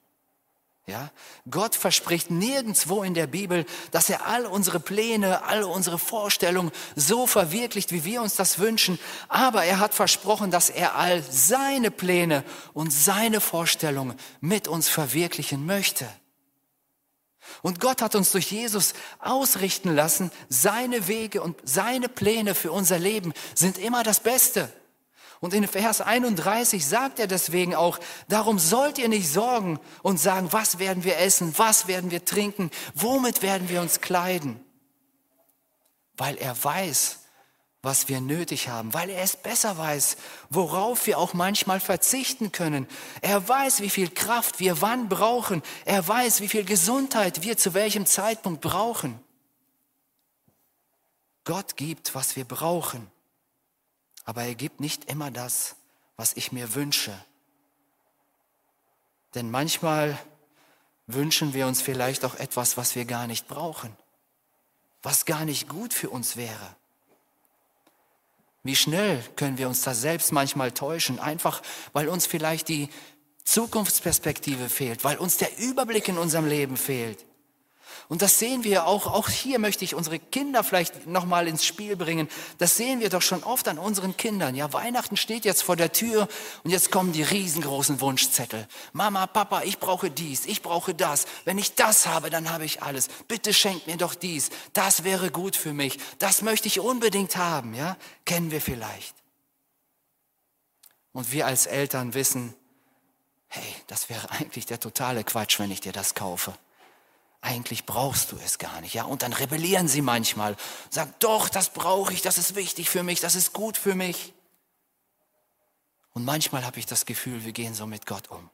[0.88, 1.10] Ja?
[1.50, 7.26] Gott verspricht nirgendwo in der Bibel, dass er all unsere Pläne, all unsere Vorstellungen so
[7.26, 9.00] verwirklicht, wie wir uns das wünschen.
[9.28, 15.66] Aber er hat versprochen, dass er all seine Pläne und seine Vorstellungen mit uns verwirklichen
[15.66, 16.08] möchte.
[17.62, 22.98] Und Gott hat uns durch Jesus ausrichten lassen, seine Wege und seine Pläne für unser
[23.00, 24.72] Leben sind immer das Beste.
[25.40, 30.52] Und in Vers 31 sagt er deswegen auch, darum sollt ihr nicht sorgen und sagen,
[30.52, 34.58] was werden wir essen, was werden wir trinken, womit werden wir uns kleiden.
[36.16, 37.18] Weil er weiß,
[37.82, 40.16] was wir nötig haben, weil er es besser weiß,
[40.48, 42.88] worauf wir auch manchmal verzichten können.
[43.20, 45.62] Er weiß, wie viel Kraft wir wann brauchen.
[45.84, 49.20] Er weiß, wie viel Gesundheit wir zu welchem Zeitpunkt brauchen.
[51.44, 53.08] Gott gibt, was wir brauchen
[54.26, 55.76] aber er gibt nicht immer das,
[56.16, 57.16] was ich mir wünsche.
[59.34, 60.18] Denn manchmal
[61.06, 63.96] wünschen wir uns vielleicht auch etwas, was wir gar nicht brauchen,
[65.02, 66.76] was gar nicht gut für uns wäre.
[68.64, 71.62] Wie schnell können wir uns da selbst manchmal täuschen, einfach
[71.92, 72.88] weil uns vielleicht die
[73.44, 77.24] Zukunftsperspektive fehlt, weil uns der Überblick in unserem Leben fehlt.
[78.08, 81.96] Und das sehen wir auch, auch hier möchte ich unsere Kinder vielleicht nochmal ins Spiel
[81.96, 82.28] bringen.
[82.58, 84.54] Das sehen wir doch schon oft an unseren Kindern.
[84.54, 86.28] Ja, Weihnachten steht jetzt vor der Tür
[86.62, 88.68] und jetzt kommen die riesengroßen Wunschzettel.
[88.92, 91.26] Mama, Papa, ich brauche dies, ich brauche das.
[91.44, 93.08] Wenn ich das habe, dann habe ich alles.
[93.26, 94.50] Bitte schenkt mir doch dies.
[94.72, 95.98] Das wäre gut für mich.
[96.20, 97.74] Das möchte ich unbedingt haben.
[97.74, 99.16] Ja, kennen wir vielleicht.
[101.10, 102.54] Und wir als Eltern wissen,
[103.48, 106.54] hey, das wäre eigentlich der totale Quatsch, wenn ich dir das kaufe
[107.40, 108.94] eigentlich brauchst du es gar nicht.
[108.94, 110.56] Ja, und dann rebellieren sie manchmal,
[110.90, 114.34] sagen, doch, das brauche ich, das ist wichtig für mich, das ist gut für mich.
[116.12, 118.50] Und manchmal habe ich das Gefühl, wir gehen so mit Gott um.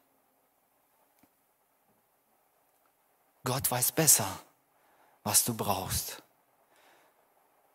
[3.44, 4.40] Gott weiß besser,
[5.22, 6.22] was du brauchst.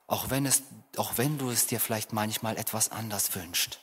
[0.08, 0.64] Auch wenn, es,
[0.96, 3.80] auch wenn du es dir vielleicht manchmal etwas anders wünschst.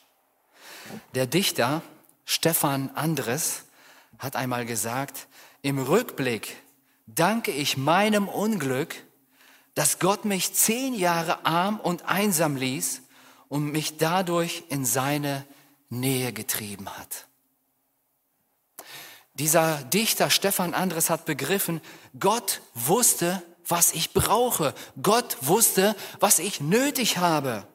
[1.13, 1.81] Der Dichter
[2.25, 3.65] Stefan Andres
[4.17, 5.27] hat einmal gesagt,
[5.61, 6.55] im Rückblick
[7.07, 8.95] danke ich meinem Unglück,
[9.73, 13.01] dass Gott mich zehn Jahre arm und einsam ließ
[13.49, 15.45] und mich dadurch in seine
[15.89, 17.27] Nähe getrieben hat.
[19.33, 21.81] Dieser Dichter Stefan Andres hat begriffen,
[22.17, 24.73] Gott wusste, was ich brauche.
[25.01, 27.67] Gott wusste, was ich nötig habe.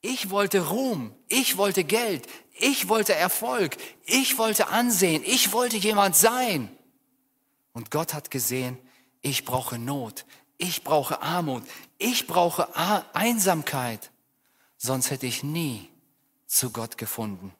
[0.00, 2.26] Ich wollte Ruhm, ich wollte Geld,
[2.58, 6.74] ich wollte Erfolg, ich wollte Ansehen, ich wollte jemand sein.
[7.72, 8.78] Und Gott hat gesehen,
[9.22, 10.24] ich brauche Not,
[10.56, 11.62] ich brauche Armut,
[11.98, 12.74] ich brauche
[13.14, 14.10] Einsamkeit.
[14.78, 15.88] Sonst hätte ich nie
[16.46, 17.54] zu Gott gefunden.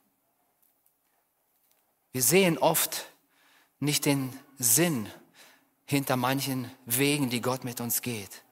[2.12, 3.06] Wir sehen oft
[3.78, 5.10] nicht den Sinn
[5.84, 8.42] hinter manchen Wegen, die Gott mit uns geht.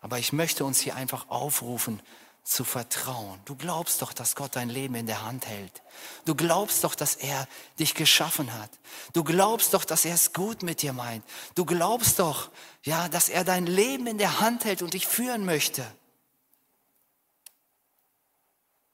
[0.00, 2.00] Aber ich möchte uns hier einfach aufrufen,
[2.46, 3.40] zu vertrauen.
[3.44, 5.82] Du glaubst doch, dass Gott dein Leben in der Hand hält.
[6.24, 7.48] Du glaubst doch, dass er
[7.80, 8.70] dich geschaffen hat.
[9.12, 11.24] Du glaubst doch, dass er es gut mit dir meint.
[11.56, 12.50] Du glaubst doch,
[12.84, 15.84] ja, dass er dein Leben in der Hand hält und dich führen möchte.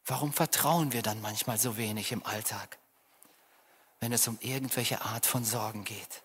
[0.06, 2.78] Warum vertrauen wir dann manchmal so wenig im Alltag,
[4.00, 6.22] wenn es um irgendwelche Art von Sorgen geht?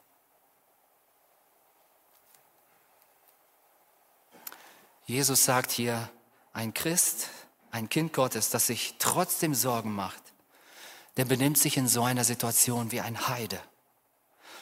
[5.06, 6.10] Jesus sagt hier,
[6.58, 7.30] ein Christ,
[7.70, 10.22] ein Kind Gottes, das sich trotzdem Sorgen macht,
[11.16, 13.62] der benimmt sich in so einer Situation wie ein Heide.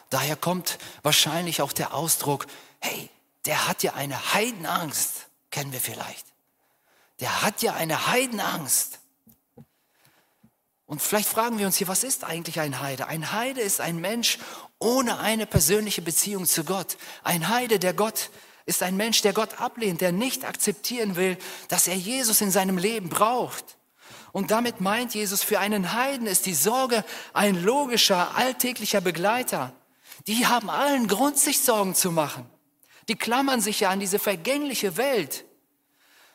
[0.10, 2.48] Daher kommt wahrscheinlich auch der Ausdruck,
[2.82, 3.10] hey,
[3.46, 6.26] der hat ja eine Heidenangst, kennen wir vielleicht.
[7.22, 9.00] Der hat ja eine Heidenangst.
[10.88, 13.08] Und vielleicht fragen wir uns hier, was ist eigentlich ein Heide?
[13.08, 14.38] Ein Heide ist ein Mensch
[14.80, 16.98] ohne eine persönliche Beziehung zu Gott.
[17.24, 18.32] Ein Heide, der Gott
[18.66, 22.78] ist ein Mensch, der Gott ablehnt, der nicht akzeptieren will, dass er Jesus in seinem
[22.78, 23.78] Leben braucht.
[24.32, 29.74] Und damit meint Jesus, für einen Heiden ist die Sorge ein logischer, alltäglicher Begleiter.
[30.28, 32.50] Die haben allen Grund, sich Sorgen zu machen.
[33.08, 35.46] Die klammern sich ja an diese vergängliche Welt,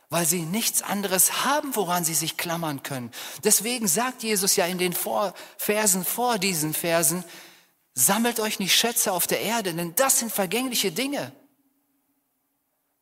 [0.08, 3.10] weil sie nichts anderes haben, woran sie sich klammern können.
[3.42, 7.24] Deswegen sagt Jesus ja in den vor Versen vor diesen Versen,
[7.94, 11.32] sammelt euch nicht Schätze auf der Erde, denn das sind vergängliche Dinge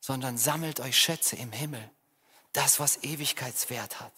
[0.08, 1.86] sondern sammelt euch Schätze im Himmel,
[2.54, 4.14] das, was Ewigkeitswert hat.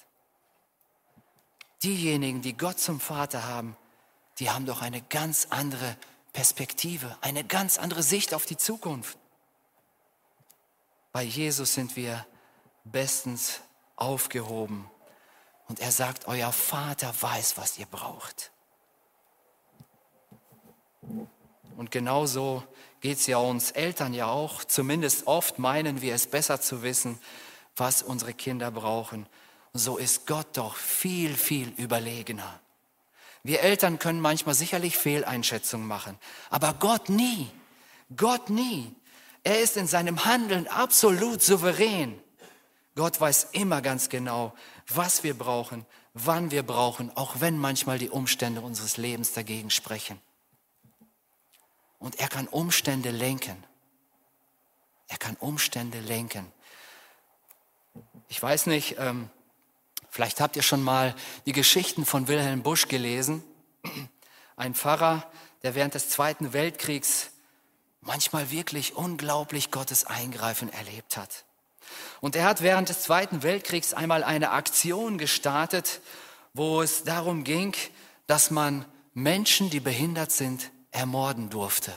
[1.82, 3.76] Diejenigen, die Gott zum Vater haben,
[4.38, 5.96] die haben doch eine ganz andere
[6.32, 9.18] Perspektive, eine ganz andere Sicht auf die Zukunft.
[11.10, 12.24] Bei Jesus sind wir
[12.84, 13.60] bestens
[13.96, 14.88] aufgehoben.
[15.66, 18.52] Und er sagt, euer Vater weiß, was ihr braucht.
[21.76, 22.62] Und genauso
[23.00, 24.64] geht es ja uns Eltern ja auch.
[24.64, 27.18] Zumindest oft meinen wir es besser zu wissen,
[27.76, 29.26] was unsere Kinder brauchen.
[29.72, 32.60] so ist Gott doch viel, viel überlegener.
[33.42, 36.18] Wir Eltern können manchmal sicherlich Fehleinschätzungen machen,
[36.50, 37.48] aber Gott nie.
[38.16, 38.92] Gott nie.
[39.44, 42.20] Er ist in seinem Handeln absolut souverän.
[42.96, 44.52] Gott weiß immer ganz genau,
[44.88, 50.20] was wir brauchen, wann wir brauchen, auch wenn manchmal die Umstände unseres Lebens dagegen sprechen.
[52.00, 53.62] Und er kann Umstände lenken.
[55.06, 56.50] Er kann Umstände lenken.
[58.28, 59.28] Ich weiß nicht, ähm,
[60.08, 61.14] vielleicht habt ihr schon mal
[61.46, 63.44] die Geschichten von Wilhelm Busch gelesen.
[64.56, 65.30] Ein Pfarrer,
[65.62, 67.30] der während des Zweiten Weltkriegs
[68.00, 71.44] manchmal wirklich unglaublich Gottes Eingreifen erlebt hat.
[72.20, 76.00] Und er hat während des Zweiten Weltkriegs einmal eine Aktion gestartet,
[76.54, 77.74] wo es darum ging,
[78.26, 81.92] dass man Menschen, die behindert sind, ermorden durfte.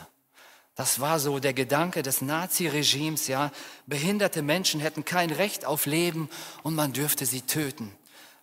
[0.76, 3.52] Das war so der Gedanke des Naziregimes, ja.
[3.86, 6.30] Behinderte Menschen hätten kein Recht auf Leben
[6.64, 7.96] und man dürfte sie töten,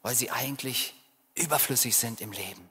[0.03, 0.95] weil sie eigentlich
[1.35, 2.71] überflüssig sind im Leben.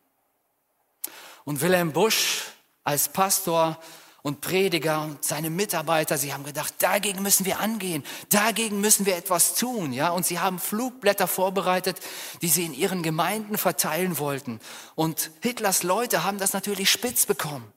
[1.43, 2.43] Und Wilhelm Busch
[2.83, 3.79] als Pastor
[4.21, 9.15] und Prediger und seine Mitarbeiter, sie haben gedacht, dagegen müssen wir angehen, dagegen müssen wir
[9.15, 10.09] etwas tun, ja.
[10.09, 11.97] Und sie haben Flugblätter vorbereitet,
[12.41, 14.59] die sie in ihren Gemeinden verteilen wollten.
[14.95, 17.71] Und Hitlers Leute haben das natürlich spitz bekommen.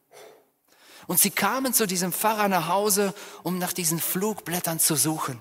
[1.06, 5.40] Und sie kamen zu diesem Pfarrer nach Hause, um nach diesen Flugblättern zu suchen.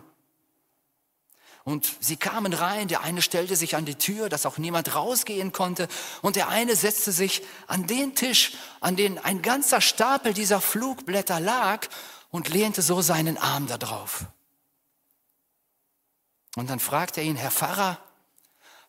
[1.64, 5.52] Und sie kamen rein, der eine stellte sich an die Tür, dass auch niemand rausgehen
[5.52, 5.88] konnte,
[6.22, 11.40] und der eine setzte sich an den Tisch, an den ein ganzer Stapel dieser Flugblätter
[11.40, 11.88] lag,
[12.32, 14.26] und lehnte so seinen Arm da drauf.
[16.56, 17.98] Und dann fragte er ihn, Herr Pfarrer,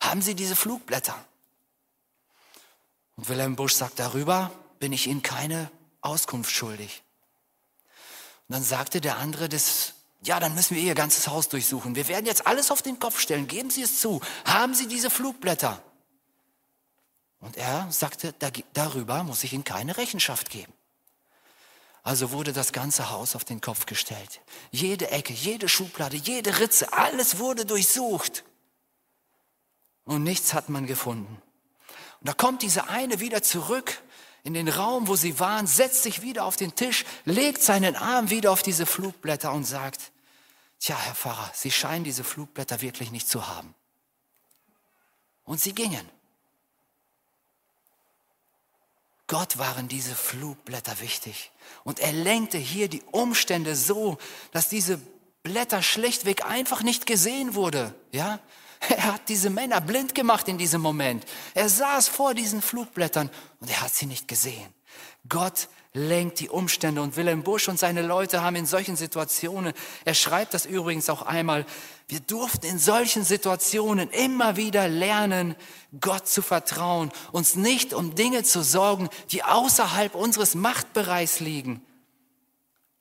[0.00, 1.16] haben Sie diese Flugblätter?
[3.16, 7.02] Und Wilhelm Busch sagt, darüber bin ich Ihnen keine Auskunft schuldig.
[8.48, 11.96] Und dann sagte der andere, das ja, dann müssen wir Ihr ganzes Haus durchsuchen.
[11.96, 13.48] Wir werden jetzt alles auf den Kopf stellen.
[13.48, 14.20] Geben Sie es zu.
[14.44, 15.82] Haben Sie diese Flugblätter?
[17.40, 18.32] Und er sagte,
[18.72, 20.72] darüber muss ich Ihnen keine Rechenschaft geben.
[22.04, 24.40] Also wurde das ganze Haus auf den Kopf gestellt.
[24.70, 28.44] Jede Ecke, jede Schublade, jede Ritze, alles wurde durchsucht.
[30.04, 31.42] Und nichts hat man gefunden.
[32.20, 34.00] Und da kommt diese eine wieder zurück
[34.44, 38.30] in den Raum, wo sie waren, setzt sich wieder auf den Tisch, legt seinen Arm
[38.30, 40.11] wieder auf diese Flugblätter und sagt,
[40.82, 43.72] Tja, Herr Pfarrer, Sie scheinen diese Flugblätter wirklich nicht zu haben.
[45.44, 46.08] Und sie gingen.
[49.28, 51.52] Gott waren diese Flugblätter wichtig.
[51.84, 54.18] Und er lenkte hier die Umstände so,
[54.50, 55.00] dass diese
[55.44, 57.94] Blätter schlechtweg einfach nicht gesehen wurde.
[58.10, 58.40] Ja?
[58.88, 61.24] Er hat diese Männer blind gemacht in diesem Moment.
[61.54, 64.74] Er saß vor diesen Flugblättern und er hat sie nicht gesehen.
[65.28, 67.02] Gott lenkt die Umstände.
[67.02, 69.72] Und Wilhelm Busch und seine Leute haben in solchen Situationen,
[70.04, 71.66] er schreibt das übrigens auch einmal,
[72.08, 75.54] wir durften in solchen Situationen immer wieder lernen,
[76.00, 81.82] Gott zu vertrauen, uns nicht um Dinge zu sorgen, die außerhalb unseres Machtbereichs liegen,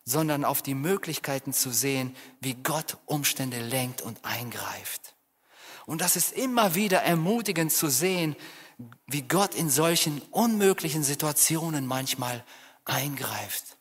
[0.04, 5.16] sondern auf die Möglichkeiten zu sehen, wie Gott Umstände lenkt und eingreift.
[5.86, 8.36] Und das ist immer wieder ermutigend zu sehen,
[9.08, 12.44] wie Gott in solchen unmöglichen Situationen manchmal
[12.92, 13.78] eingreift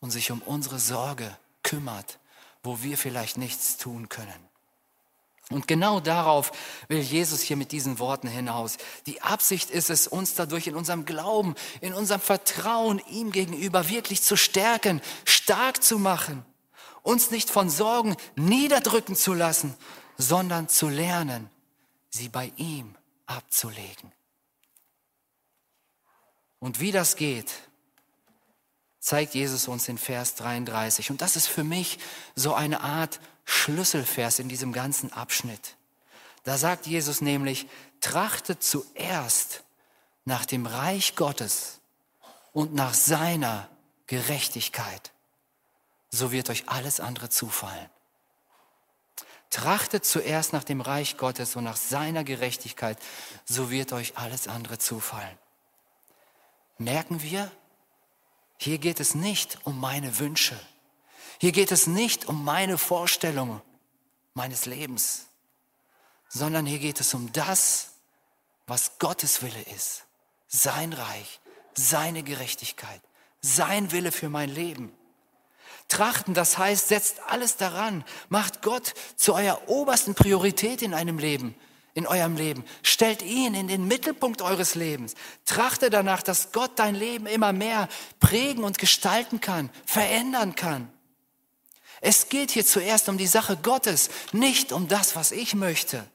[0.00, 2.18] und sich um unsere Sorge kümmert,
[2.62, 4.48] wo wir vielleicht nichts tun können.
[5.50, 6.52] Und genau darauf
[6.88, 8.76] will Jesus hier mit diesen Worten hinaus.
[9.06, 14.22] Die Absicht ist es, uns dadurch in unserem Glauben, in unserem Vertrauen ihm gegenüber wirklich
[14.22, 16.44] zu stärken, stark zu machen,
[17.02, 19.74] uns nicht von Sorgen niederdrücken zu lassen,
[20.18, 21.48] sondern zu lernen,
[22.10, 24.12] sie bei ihm abzulegen.
[26.58, 27.67] Und wie das geht,
[29.00, 31.10] zeigt Jesus uns in Vers 33.
[31.10, 31.98] Und das ist für mich
[32.34, 35.76] so eine Art Schlüsselvers in diesem ganzen Abschnitt.
[36.44, 37.66] Da sagt Jesus nämlich,
[38.00, 39.64] trachtet zuerst
[40.24, 41.80] nach dem Reich Gottes
[42.52, 43.68] und nach seiner
[44.06, 45.12] Gerechtigkeit,
[46.10, 47.88] so wird euch alles andere zufallen.
[49.50, 52.98] Trachtet zuerst nach dem Reich Gottes und nach seiner Gerechtigkeit,
[53.46, 55.38] so wird euch alles andere zufallen.
[56.76, 57.50] Merken wir,
[58.58, 60.58] hier geht es nicht um meine Wünsche.
[61.40, 63.62] Hier geht es nicht um meine Vorstellungen
[64.34, 65.26] meines Lebens,
[66.28, 67.92] sondern hier geht es um das,
[68.66, 70.04] was Gottes Wille ist.
[70.48, 71.40] Sein Reich,
[71.74, 73.00] seine Gerechtigkeit,
[73.40, 74.92] sein Wille für mein Leben.
[75.86, 81.54] Trachten, das heißt, setzt alles daran, macht Gott zu eurer obersten Priorität in einem Leben
[81.98, 82.64] in eurem Leben.
[82.82, 85.14] Stellt ihn in den Mittelpunkt eures Lebens.
[85.44, 87.88] Trachte danach, dass Gott dein Leben immer mehr
[88.20, 90.90] prägen und gestalten kann, verändern kann.
[92.00, 96.06] Es geht hier zuerst um die Sache Gottes, nicht um das, was ich möchte.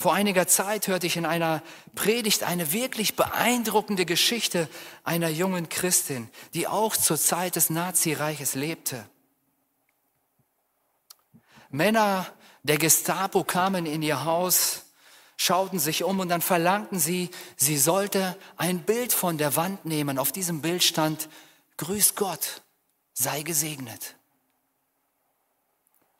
[0.00, 1.60] Vor einiger Zeit hörte ich in einer
[1.96, 4.68] Predigt eine wirklich beeindruckende Geschichte
[5.02, 9.04] einer jungen Christin, die auch zur Zeit des Nazireiches lebte.
[11.70, 12.26] Männer
[12.62, 14.82] der Gestapo kamen in ihr Haus,
[15.36, 20.18] schauten sich um und dann verlangten sie, sie sollte ein Bild von der Wand nehmen.
[20.18, 21.28] Auf diesem Bild stand,
[21.76, 22.62] Grüß Gott,
[23.14, 24.16] sei gesegnet.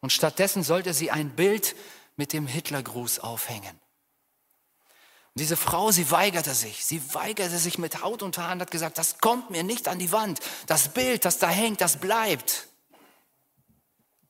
[0.01, 1.75] Und stattdessen sollte sie ein Bild
[2.17, 3.77] mit dem Hitlergruß aufhängen.
[5.35, 6.85] Und diese Frau, sie weigerte sich.
[6.85, 10.13] Sie weigerte sich mit Haut und Haaren hat gesagt, das kommt mir nicht an die
[10.13, 10.39] Wand.
[10.67, 12.69] Das Bild, das da hängt, das bleibt.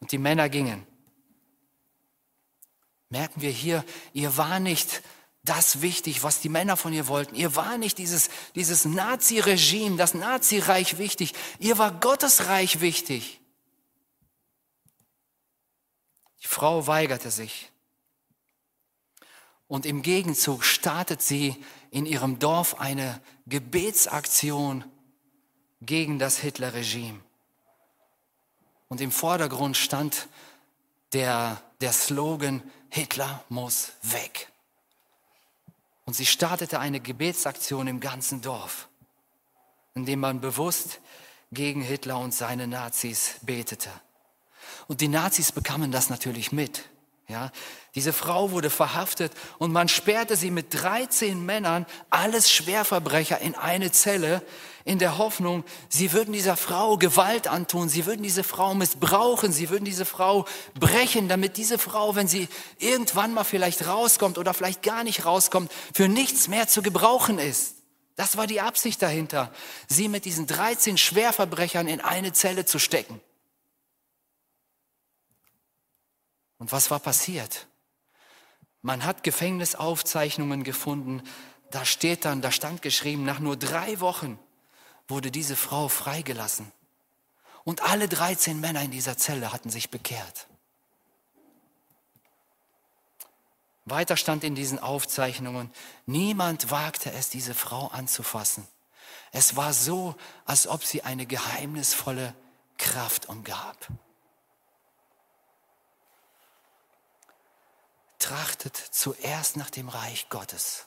[0.00, 0.87] Und die Männer gingen
[3.10, 5.02] merken wir hier, ihr war nicht
[5.44, 7.34] das wichtig, was die Männer von ihr wollten.
[7.34, 11.32] Ihr war nicht dieses, dieses Nazi-Regime, das Nazireich wichtig.
[11.58, 13.40] Ihr war Gottes Reich wichtig.
[16.42, 17.70] Die Frau weigerte sich.
[19.66, 21.56] Und im Gegenzug startet sie
[21.90, 24.84] in ihrem Dorf eine Gebetsaktion
[25.80, 27.20] gegen das Hitlerregime.
[28.88, 30.28] Und im Vordergrund stand
[31.12, 34.48] der, der Slogan, Hitler muss weg.
[36.04, 38.88] Und sie startete eine Gebetsaktion im ganzen Dorf,
[39.94, 41.00] indem man bewusst
[41.52, 43.90] gegen Hitler und seine Nazis betete.
[44.86, 46.88] Und die Nazis bekamen das natürlich mit.
[47.30, 47.50] Ja,
[47.94, 53.92] diese Frau wurde verhaftet und man sperrte sie mit 13 Männern, alles Schwerverbrecher, in eine
[53.92, 54.42] Zelle,
[54.86, 59.68] in der Hoffnung, sie würden dieser Frau Gewalt antun, sie würden diese Frau missbrauchen, sie
[59.68, 62.48] würden diese Frau brechen, damit diese Frau, wenn sie
[62.78, 67.74] irgendwann mal vielleicht rauskommt oder vielleicht gar nicht rauskommt, für nichts mehr zu gebrauchen ist.
[68.16, 69.52] Das war die Absicht dahinter,
[69.86, 73.20] sie mit diesen 13 Schwerverbrechern in eine Zelle zu stecken.
[76.58, 77.66] Und was war passiert?
[78.82, 81.22] Man hat Gefängnisaufzeichnungen gefunden.
[81.70, 84.38] Da steht dann, da stand geschrieben, nach nur drei Wochen
[85.08, 86.70] wurde diese Frau freigelassen.
[87.64, 90.46] Und alle 13 Männer in dieser Zelle hatten sich bekehrt.
[93.84, 95.70] Weiter stand in diesen Aufzeichnungen,
[96.06, 98.66] niemand wagte es, diese Frau anzufassen.
[99.32, 102.34] Es war so, als ob sie eine geheimnisvolle
[102.76, 103.88] Kraft umgab.
[108.18, 110.86] Trachtet zuerst nach dem Reich Gottes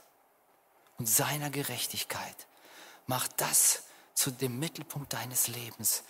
[0.97, 2.47] und seiner Gerechtigkeit.
[3.07, 6.03] Macht das zu dem Mittelpunkt deines Lebens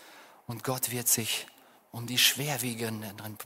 [0.47, 1.47] und Gott wird sich
[1.91, 3.37] um die schwerwiegenden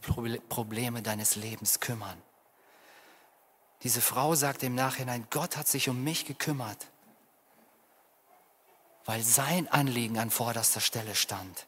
[0.49, 2.21] Probleme deines Lebens kümmern.
[3.83, 6.87] Diese Frau sagt im Nachhinein, Gott hat sich um mich gekümmert,
[9.05, 11.67] weil sein Anliegen an vorderster Stelle stand.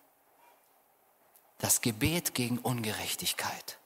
[1.59, 3.77] Das Gebet gegen Ungerechtigkeit.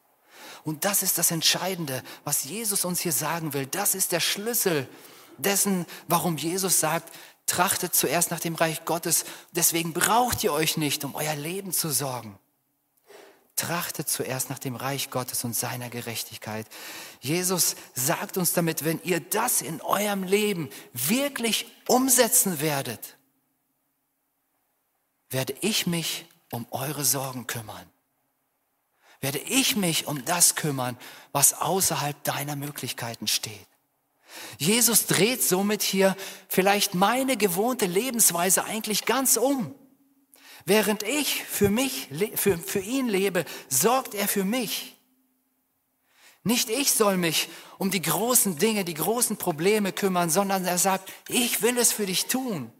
[0.64, 3.66] Und das ist das Entscheidende, was Jesus uns hier sagen will.
[3.66, 4.88] Das ist der Schlüssel
[5.38, 7.14] dessen, warum Jesus sagt,
[7.48, 9.26] trachtet zuerst nach dem Reich Gottes.
[9.52, 12.38] Deswegen braucht ihr euch nicht, um euer Leben zu sorgen.
[13.56, 16.66] Trachtet zuerst nach dem Reich Gottes und seiner Gerechtigkeit.
[17.20, 23.18] Jesus sagt uns damit, wenn ihr das in eurem Leben wirklich umsetzen werdet,
[25.30, 27.91] werde ich mich um eure Sorgen kümmern
[29.22, 30.98] werde ich mich um das kümmern,
[31.32, 33.68] was außerhalb deiner Möglichkeiten steht.
[34.58, 36.16] Jesus dreht somit hier
[36.48, 39.76] vielleicht meine gewohnte Lebensweise eigentlich ganz um.
[40.66, 44.98] Während ich für mich, für, für ihn lebe, sorgt er für mich.
[46.44, 51.12] Nicht ich soll mich um die großen Dinge, die großen Probleme kümmern, sondern er sagt,
[51.28, 52.72] ich will es für dich tun.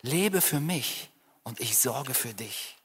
[0.00, 1.10] Lebe für mich
[1.42, 2.77] und ich sorge für dich.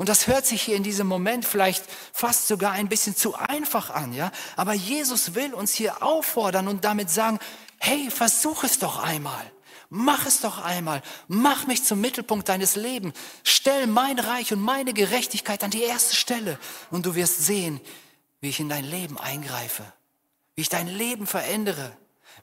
[0.00, 1.84] Und das hört sich hier in diesem Moment vielleicht
[2.14, 4.32] fast sogar ein bisschen zu einfach an, ja?
[4.56, 7.38] Aber Jesus will uns hier auffordern und damit sagen,
[7.78, 9.52] hey, versuch es doch einmal.
[9.90, 11.02] Mach es doch einmal.
[11.28, 13.14] Mach mich zum Mittelpunkt deines Lebens.
[13.44, 16.58] Stell mein Reich und meine Gerechtigkeit an die erste Stelle.
[16.90, 17.78] Und du wirst sehen,
[18.40, 19.84] wie ich in dein Leben eingreife.
[20.54, 21.94] Wie ich dein Leben verändere.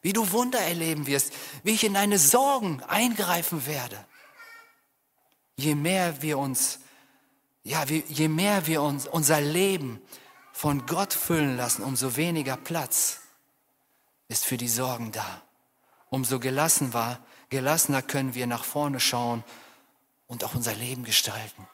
[0.03, 1.33] Wie du Wunder erleben wirst.
[1.63, 3.97] Wie ich in deine Sorgen eingreifen werde.
[5.55, 6.81] Je mehr wir uns
[7.67, 10.01] ja, je mehr wir uns unser Leben
[10.53, 13.19] von Gott füllen lassen, umso weniger Platz
[14.29, 15.41] ist für die Sorgen da.
[16.09, 19.43] Umso gelassen war, gelassener können wir nach vorne schauen
[20.27, 21.67] und auch unser Leben gestalten.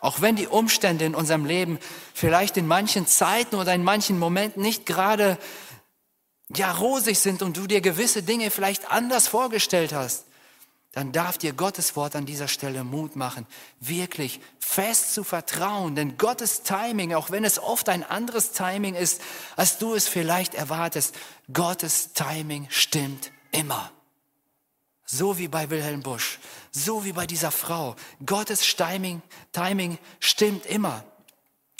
[0.00, 1.78] Auch wenn die Umstände in unserem Leben
[2.12, 5.38] vielleicht in manchen Zeiten oder in manchen Momenten nicht gerade
[6.54, 10.27] ja rosig sind und du dir gewisse Dinge vielleicht anders vorgestellt hast,
[10.98, 13.46] dann darf dir Gottes Wort an dieser Stelle Mut machen,
[13.78, 15.94] wirklich fest zu vertrauen.
[15.94, 19.22] Denn Gottes Timing, auch wenn es oft ein anderes Timing ist,
[19.54, 21.14] als du es vielleicht erwartest,
[21.52, 23.92] Gottes Timing stimmt immer.
[25.04, 26.40] So wie bei Wilhelm Busch,
[26.72, 27.94] so wie bei dieser Frau.
[28.26, 29.22] Gottes Timing,
[29.52, 31.04] Timing stimmt immer.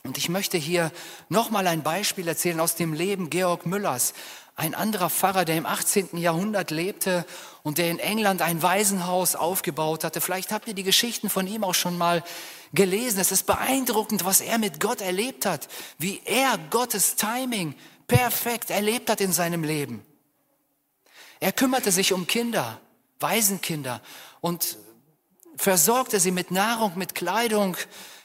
[0.04, 0.92] Und ich möchte hier
[1.28, 4.14] nochmal ein Beispiel erzählen aus dem Leben Georg Müllers
[4.58, 6.16] ein anderer Pfarrer, der im 18.
[6.16, 7.24] Jahrhundert lebte
[7.62, 10.20] und der in England ein Waisenhaus aufgebaut hatte.
[10.20, 12.24] Vielleicht habt ihr die Geschichten von ihm auch schon mal
[12.74, 13.20] gelesen.
[13.20, 17.76] Es ist beeindruckend, was er mit Gott erlebt hat, wie er Gottes Timing
[18.08, 20.04] perfekt erlebt hat in seinem Leben.
[21.38, 22.80] Er kümmerte sich um Kinder,
[23.20, 24.02] Waisenkinder
[24.40, 24.76] und
[25.56, 27.76] versorgte sie mit Nahrung, mit Kleidung,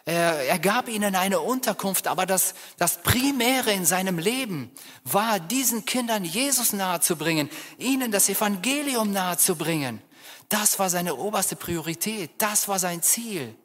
[0.05, 4.71] er, er gab ihnen eine Unterkunft, aber das, das Primäre in seinem Leben
[5.05, 10.01] war, diesen Kindern Jesus nahezubringen, ihnen das Evangelium nahezubringen.
[10.49, 13.55] Das war seine oberste Priorität, das war sein Ziel,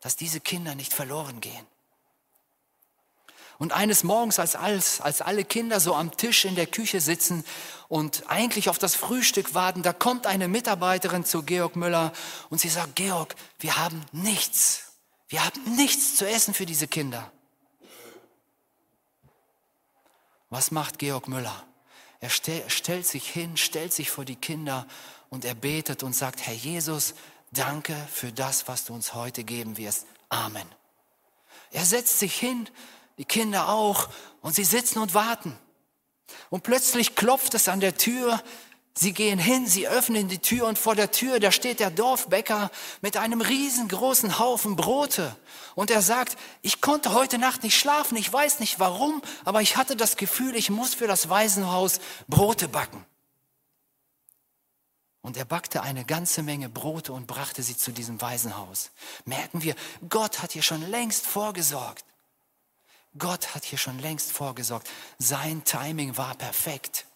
[0.00, 1.66] dass diese Kinder nicht verloren gehen.
[3.58, 7.44] Und eines Morgens, als, alles, als alle Kinder so am Tisch in der Küche sitzen
[7.86, 12.12] und eigentlich auf das Frühstück warten, da kommt eine Mitarbeiterin zu Georg Müller
[12.50, 14.91] und sie sagt, Georg, wir haben nichts.
[15.32, 17.32] Wir haben nichts zu essen für diese Kinder.
[20.50, 21.64] Was macht Georg Müller?
[22.20, 24.86] Er stell, stellt sich hin, stellt sich vor die Kinder
[25.30, 27.14] und er betet und sagt, Herr Jesus,
[27.50, 30.06] danke für das, was du uns heute geben wirst.
[30.28, 30.68] Amen.
[31.70, 32.68] Er setzt sich hin,
[33.16, 34.10] die Kinder auch,
[34.42, 35.58] und sie sitzen und warten.
[36.50, 38.42] Und plötzlich klopft es an der Tür.
[38.94, 42.70] Sie gehen hin, sie öffnen die Tür und vor der Tür, da steht der Dorfbäcker
[43.00, 45.34] mit einem riesengroßen Haufen Brote.
[45.74, 49.78] Und er sagt, ich konnte heute Nacht nicht schlafen, ich weiß nicht warum, aber ich
[49.78, 53.02] hatte das Gefühl, ich muss für das Waisenhaus Brote backen.
[55.22, 58.90] Und er backte eine ganze Menge Brote und brachte sie zu diesem Waisenhaus.
[59.24, 59.74] Merken wir,
[60.08, 62.04] Gott hat hier schon längst vorgesorgt.
[63.16, 64.90] Gott hat hier schon längst vorgesorgt.
[65.18, 67.06] Sein Timing war perfekt.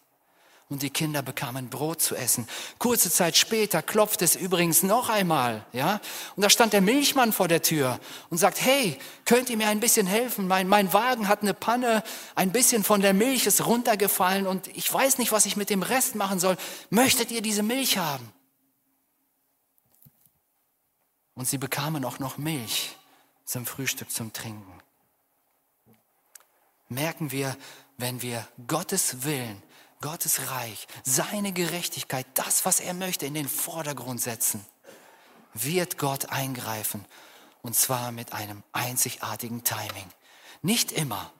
[0.69, 2.45] Und die Kinder bekamen Brot zu essen.
[2.77, 6.01] Kurze Zeit später klopft es übrigens noch einmal, ja.
[6.35, 9.79] Und da stand der Milchmann vor der Tür und sagt, hey, könnt ihr mir ein
[9.79, 10.45] bisschen helfen?
[10.45, 12.03] Mein, mein Wagen hat eine Panne,
[12.35, 15.83] ein bisschen von der Milch ist runtergefallen und ich weiß nicht, was ich mit dem
[15.83, 16.57] Rest machen soll.
[16.89, 18.33] Möchtet ihr diese Milch haben?
[21.33, 22.97] Und sie bekamen auch noch Milch
[23.45, 24.81] zum Frühstück, zum Trinken.
[26.89, 27.55] Merken wir,
[27.97, 29.63] wenn wir Gottes Willen
[30.01, 34.65] Gottes Reich, seine Gerechtigkeit, das, was er möchte, in den Vordergrund setzen,
[35.53, 37.05] wird Gott eingreifen.
[37.61, 40.07] Und zwar mit einem einzigartigen Timing.
[40.61, 41.31] Nicht immer,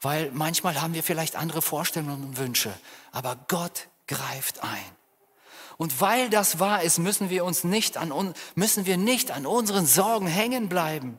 [0.00, 2.72] weil manchmal haben wir vielleicht andere Vorstellungen und Wünsche,
[3.12, 4.84] aber Gott greift ein.
[5.78, 9.86] Und weil das wahr ist, müssen wir uns nicht an, müssen wir nicht an unseren
[9.86, 11.18] Sorgen hängen bleiben.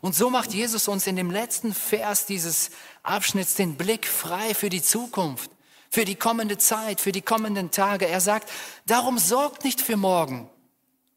[0.00, 2.70] Und so macht Jesus uns in dem letzten Vers dieses
[3.02, 5.50] Abschnitts den Blick frei für die Zukunft
[5.90, 8.06] für die kommende Zeit, für die kommenden Tage.
[8.06, 8.48] Er sagt,
[8.86, 10.48] darum sorgt nicht für morgen.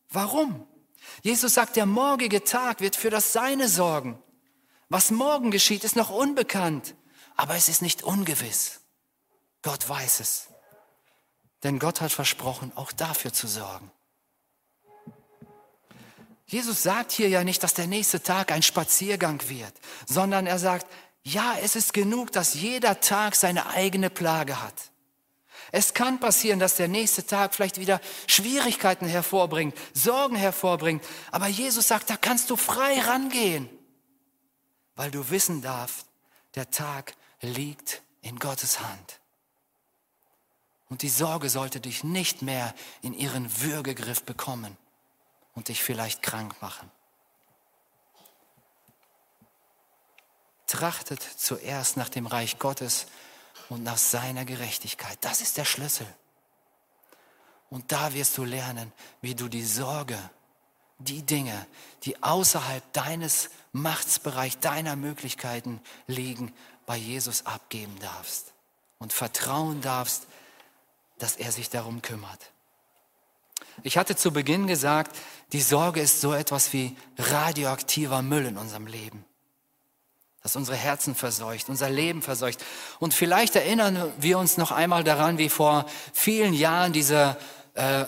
[0.09, 0.67] Warum?
[1.21, 4.21] Jesus sagt, der morgige Tag wird für das Seine sorgen.
[4.89, 6.95] Was morgen geschieht, ist noch unbekannt,
[7.35, 8.81] aber es ist nicht ungewiss.
[9.61, 10.47] Gott weiß es.
[11.63, 13.91] Denn Gott hat versprochen, auch dafür zu sorgen.
[16.45, 19.73] Jesus sagt hier ja nicht, dass der nächste Tag ein Spaziergang wird,
[20.05, 20.85] sondern er sagt,
[21.23, 24.91] ja, es ist genug, dass jeder Tag seine eigene Plage hat.
[25.71, 31.03] Es kann passieren, dass der nächste Tag vielleicht wieder Schwierigkeiten hervorbringt, Sorgen hervorbringt.
[31.31, 33.69] Aber Jesus sagt, da kannst du frei rangehen,
[34.95, 36.05] weil du wissen darfst,
[36.55, 39.19] der Tag liegt in Gottes Hand.
[40.89, 44.77] Und die Sorge sollte dich nicht mehr in ihren Würgegriff bekommen
[45.53, 46.91] und dich vielleicht krank machen.
[50.67, 53.07] Trachtet zuerst nach dem Reich Gottes
[53.69, 55.17] und nach seiner Gerechtigkeit.
[55.21, 56.07] Das ist der Schlüssel.
[57.69, 58.91] Und da wirst du lernen,
[59.21, 60.17] wie du die Sorge,
[60.99, 61.65] die Dinge,
[62.03, 66.53] die außerhalb deines Machtsbereich, deiner Möglichkeiten liegen,
[66.85, 68.53] bei Jesus abgeben darfst
[68.99, 70.27] und vertrauen darfst,
[71.17, 72.51] dass er sich darum kümmert.
[73.81, 75.17] Ich hatte zu Beginn gesagt,
[75.51, 79.25] die Sorge ist so etwas wie radioaktiver Müll in unserem Leben
[80.43, 82.63] das unsere Herzen verseucht, unser Leben verseucht.
[82.99, 87.37] Und vielleicht erinnern wir uns noch einmal daran, wie vor vielen Jahren diese
[87.75, 88.03] äh,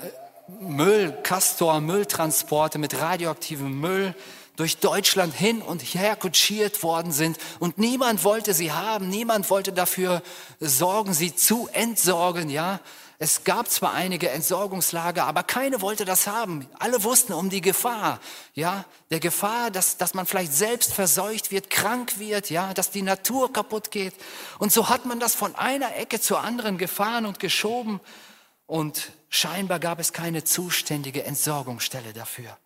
[0.60, 4.14] Müll, Castor, Mülltransporte mit radioaktivem Müll
[4.58, 9.72] durch Deutschland hin und her kutschiert worden sind und niemand wollte sie haben, niemand wollte
[9.72, 10.22] dafür
[10.60, 12.82] sorgen, sie zu entsorgen, ja.
[13.18, 16.68] Es gab zwar einige Entsorgungslager, aber keine wollte das haben.
[16.80, 18.20] Alle wussten um die Gefahr,
[18.54, 23.04] ja, der Gefahr, dass, dass man vielleicht selbst verseucht wird, krank wird, ja, dass die
[23.04, 24.14] Natur kaputt geht.
[24.60, 28.02] Und so hat man das von einer Ecke zur anderen gefahren und geschoben
[28.66, 32.58] und scheinbar gab es keine zuständige Entsorgungsstelle dafür.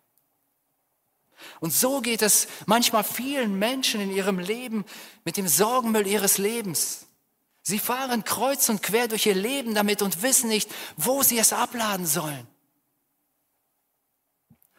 [1.60, 4.84] Und so geht es manchmal vielen Menschen in ihrem Leben
[5.24, 7.06] mit dem Sorgenmüll ihres Lebens.
[7.62, 11.52] Sie fahren kreuz und quer durch ihr Leben damit und wissen nicht, wo sie es
[11.52, 12.46] abladen sollen.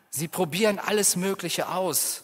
[0.10, 2.21] Sie probieren alles Mögliche aus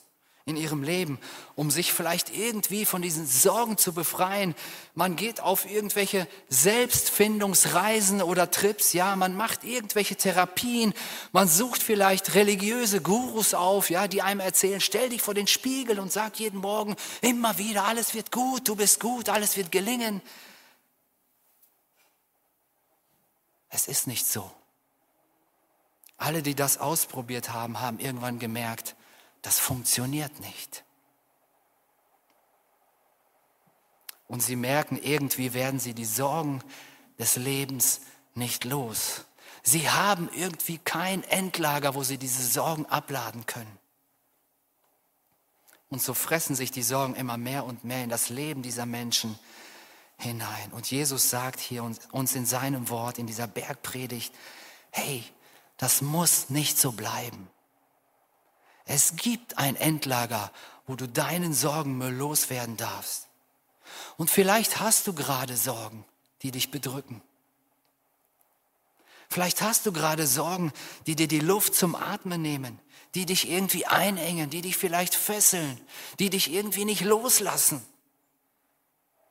[0.47, 1.19] in ihrem Leben,
[1.55, 4.55] um sich vielleicht irgendwie von diesen Sorgen zu befreien.
[4.95, 10.93] Man geht auf irgendwelche Selbstfindungsreisen oder Trips, ja, man macht irgendwelche Therapien,
[11.33, 15.99] man sucht vielleicht religiöse Gurus auf, ja, die einem erzählen, stell dich vor den Spiegel
[15.99, 20.21] und sag jeden Morgen immer wieder, alles wird gut, du bist gut, alles wird gelingen.
[23.67, 24.49] Es ist nicht so.
[26.15, 28.95] Alle, die das ausprobiert haben, haben irgendwann gemerkt,
[29.47, 30.83] das funktioniert nicht.
[34.27, 36.61] Und sie merken, irgendwie werden sie die Sorgen
[37.17, 38.01] des Lebens
[38.35, 39.23] nicht los.
[39.63, 43.79] Sie haben irgendwie kein Endlager, wo sie diese Sorgen abladen können.
[45.87, 49.39] Und so fressen sich die Sorgen immer mehr und mehr in das Leben dieser Menschen
[50.17, 50.73] hinein.
[50.73, 54.35] Und Jesus sagt hier uns in seinem Wort, in dieser Bergpredigt,
[54.91, 55.23] hey,
[55.77, 57.47] das muss nicht so bleiben.
[58.87, 60.51] Es gibt ein Endlager,
[60.87, 63.27] wo du deinen Sorgenmüll loswerden darfst.
[64.15, 66.05] Und vielleicht hast du gerade Sorgen,
[66.41, 67.21] die dich bedrücken.
[69.29, 70.71] Vielleicht hast du gerade Sorgen,
[71.05, 72.79] die dir die Luft zum Atmen nehmen,
[73.13, 75.79] die dich irgendwie einengen, die dich vielleicht fesseln,
[76.19, 77.85] die dich irgendwie nicht loslassen.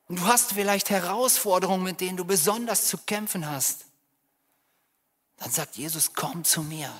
[0.07, 3.85] Und du hast vielleicht Herausforderungen, mit denen du besonders zu kämpfen hast.
[5.37, 6.91] Dann sagt Jesus, komm zu mir.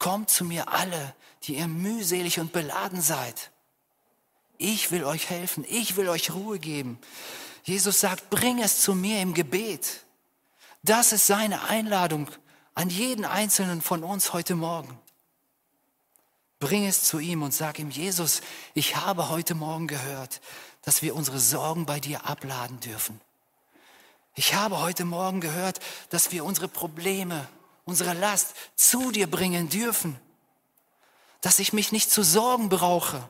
[0.00, 3.50] Kommt zu mir alle, die ihr mühselig und beladen seid.
[4.58, 6.98] Ich will euch helfen, ich will euch Ruhe geben.
[7.64, 10.04] Jesus sagt, bring es zu mir im Gebet.
[10.82, 12.28] Das ist seine Einladung
[12.74, 14.98] an jeden einzelnen von uns heute Morgen.
[16.60, 18.40] Bring es zu ihm und sag ihm, Jesus,
[18.72, 20.40] ich habe heute Morgen gehört,
[20.80, 23.20] dass wir unsere Sorgen bei dir abladen dürfen.
[24.34, 27.46] Ich habe heute Morgen gehört, dass wir unsere Probleme,
[27.90, 30.18] unsere Last zu dir bringen dürfen.
[31.42, 33.28] Dass ich mich nicht zu sorgen brauche.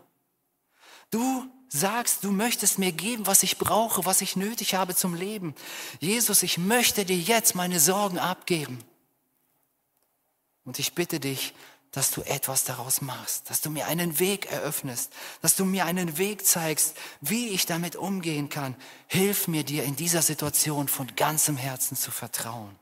[1.10, 5.54] Du sagst, du möchtest mir geben, was ich brauche, was ich nötig habe zum Leben.
[5.98, 8.84] Jesus, ich möchte dir jetzt meine Sorgen abgeben.
[10.64, 11.54] Und ich bitte dich,
[11.92, 16.18] dass du etwas daraus machst, dass du mir einen Weg eröffnest, dass du mir einen
[16.18, 18.76] Weg zeigst, wie ich damit umgehen kann.
[19.08, 22.76] Hilf mir dir in dieser Situation von ganzem Herzen zu vertrauen.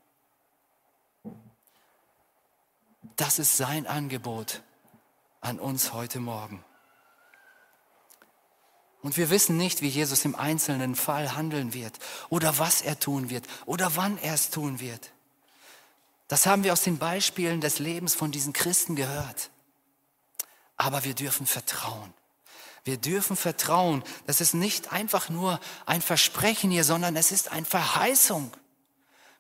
[3.17, 4.63] Das ist sein Angebot
[5.41, 6.65] an uns heute Morgen.
[9.01, 11.99] Und wir wissen nicht, wie Jesus im einzelnen Fall handeln wird
[12.31, 15.13] oder was er tun wird oder wann er es tun wird.
[16.27, 19.51] Das haben wir aus den Beispielen des Lebens von diesen Christen gehört.
[20.77, 22.13] Aber wir dürfen vertrauen.
[22.85, 24.03] Wir dürfen vertrauen.
[24.27, 28.53] Das ist nicht einfach nur ein Versprechen hier, sondern es ist eine Verheißung.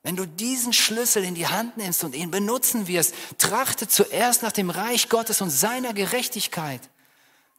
[0.03, 4.53] Wenn du diesen Schlüssel in die Hand nimmst und ihn benutzen wirst, trachte zuerst nach
[4.53, 6.89] dem Reich Gottes und seiner Gerechtigkeit,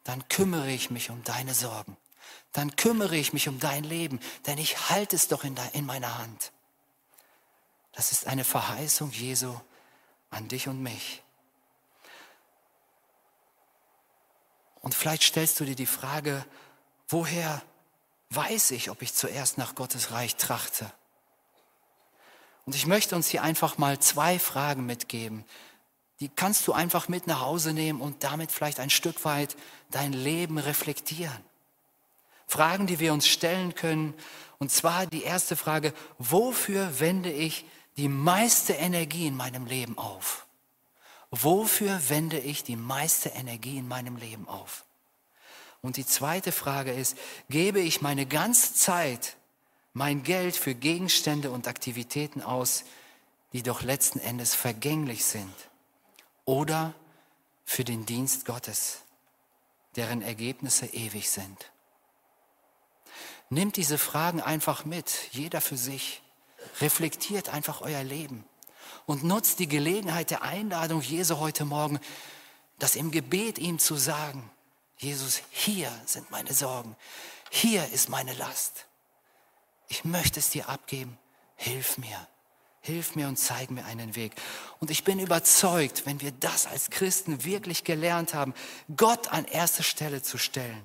[0.03, 1.97] dann kümmere ich mich um deine Sorgen.
[2.53, 6.17] Dann kümmere ich mich um dein Leben, denn ich halte es doch in, in meiner
[6.17, 6.51] Hand.
[7.93, 9.53] Das ist eine Verheißung Jesu
[10.31, 11.21] an dich und mich.
[14.81, 16.45] Und vielleicht stellst du dir die Frage,
[17.09, 17.61] woher
[18.29, 20.91] weiß ich, ob ich zuerst nach Gottes Reich trachte?
[22.69, 25.43] Und ich möchte uns hier einfach mal zwei Fragen mitgeben.
[26.19, 29.55] Die kannst du einfach mit nach Hause nehmen und damit vielleicht ein Stück weit
[29.89, 31.43] dein Leben reflektieren.
[32.45, 34.13] Fragen, die wir uns stellen können.
[34.59, 37.65] Und zwar die erste Frage, wofür wende ich
[37.97, 40.45] die meiste Energie in meinem Leben auf?
[41.31, 44.85] Wofür wende ich die meiste Energie in meinem Leben auf?
[45.81, 47.17] Und die zweite Frage ist,
[47.49, 49.37] gebe ich meine ganze Zeit,
[49.99, 52.85] mein Geld für Gegenstände und Aktivitäten aus,
[53.51, 55.53] die doch letzten Endes vergänglich sind?
[56.45, 56.93] Oder
[57.65, 59.01] für den Dienst Gottes,
[59.97, 61.69] deren Ergebnisse ewig sind?
[63.49, 66.21] Nimmt diese Fragen einfach mit, jeder für sich.
[66.79, 68.45] Reflektiert einfach euer Leben
[69.05, 71.99] und nutzt die Gelegenheit der Einladung Jesu heute Morgen,
[72.77, 74.49] das im Gebet ihm zu sagen.
[74.97, 76.95] Jesus, hier sind meine Sorgen,
[77.49, 78.85] hier ist meine Last.
[79.89, 81.17] Ich möchte es dir abgeben.
[81.57, 82.27] Hilf mir.
[82.79, 84.31] Hilf mir und zeig mir einen Weg.
[84.79, 88.53] Und ich bin überzeugt, wenn wir das als Christen wirklich gelernt haben,
[88.95, 90.81] Gott an erste Stelle zu stellen,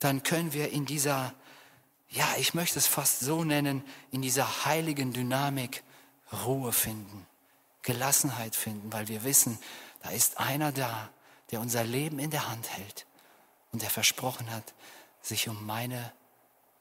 [0.00, 1.32] dann können wir in dieser
[2.10, 5.82] ja, ich möchte es fast so nennen, in dieser heiligen Dynamik
[6.44, 7.26] Ruhe finden,
[7.82, 9.58] Gelassenheit finden, weil wir wissen,
[10.02, 11.10] da ist einer da,
[11.50, 13.06] der unser Leben in der Hand hält
[13.72, 14.74] und der versprochen hat,
[15.20, 16.12] sich um meine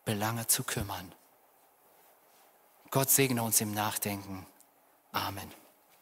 [0.08, 1.14] Belange zu kümmern.
[2.92, 4.48] Gott segne uns im Nachdenken.
[5.12, 5.52] Amen.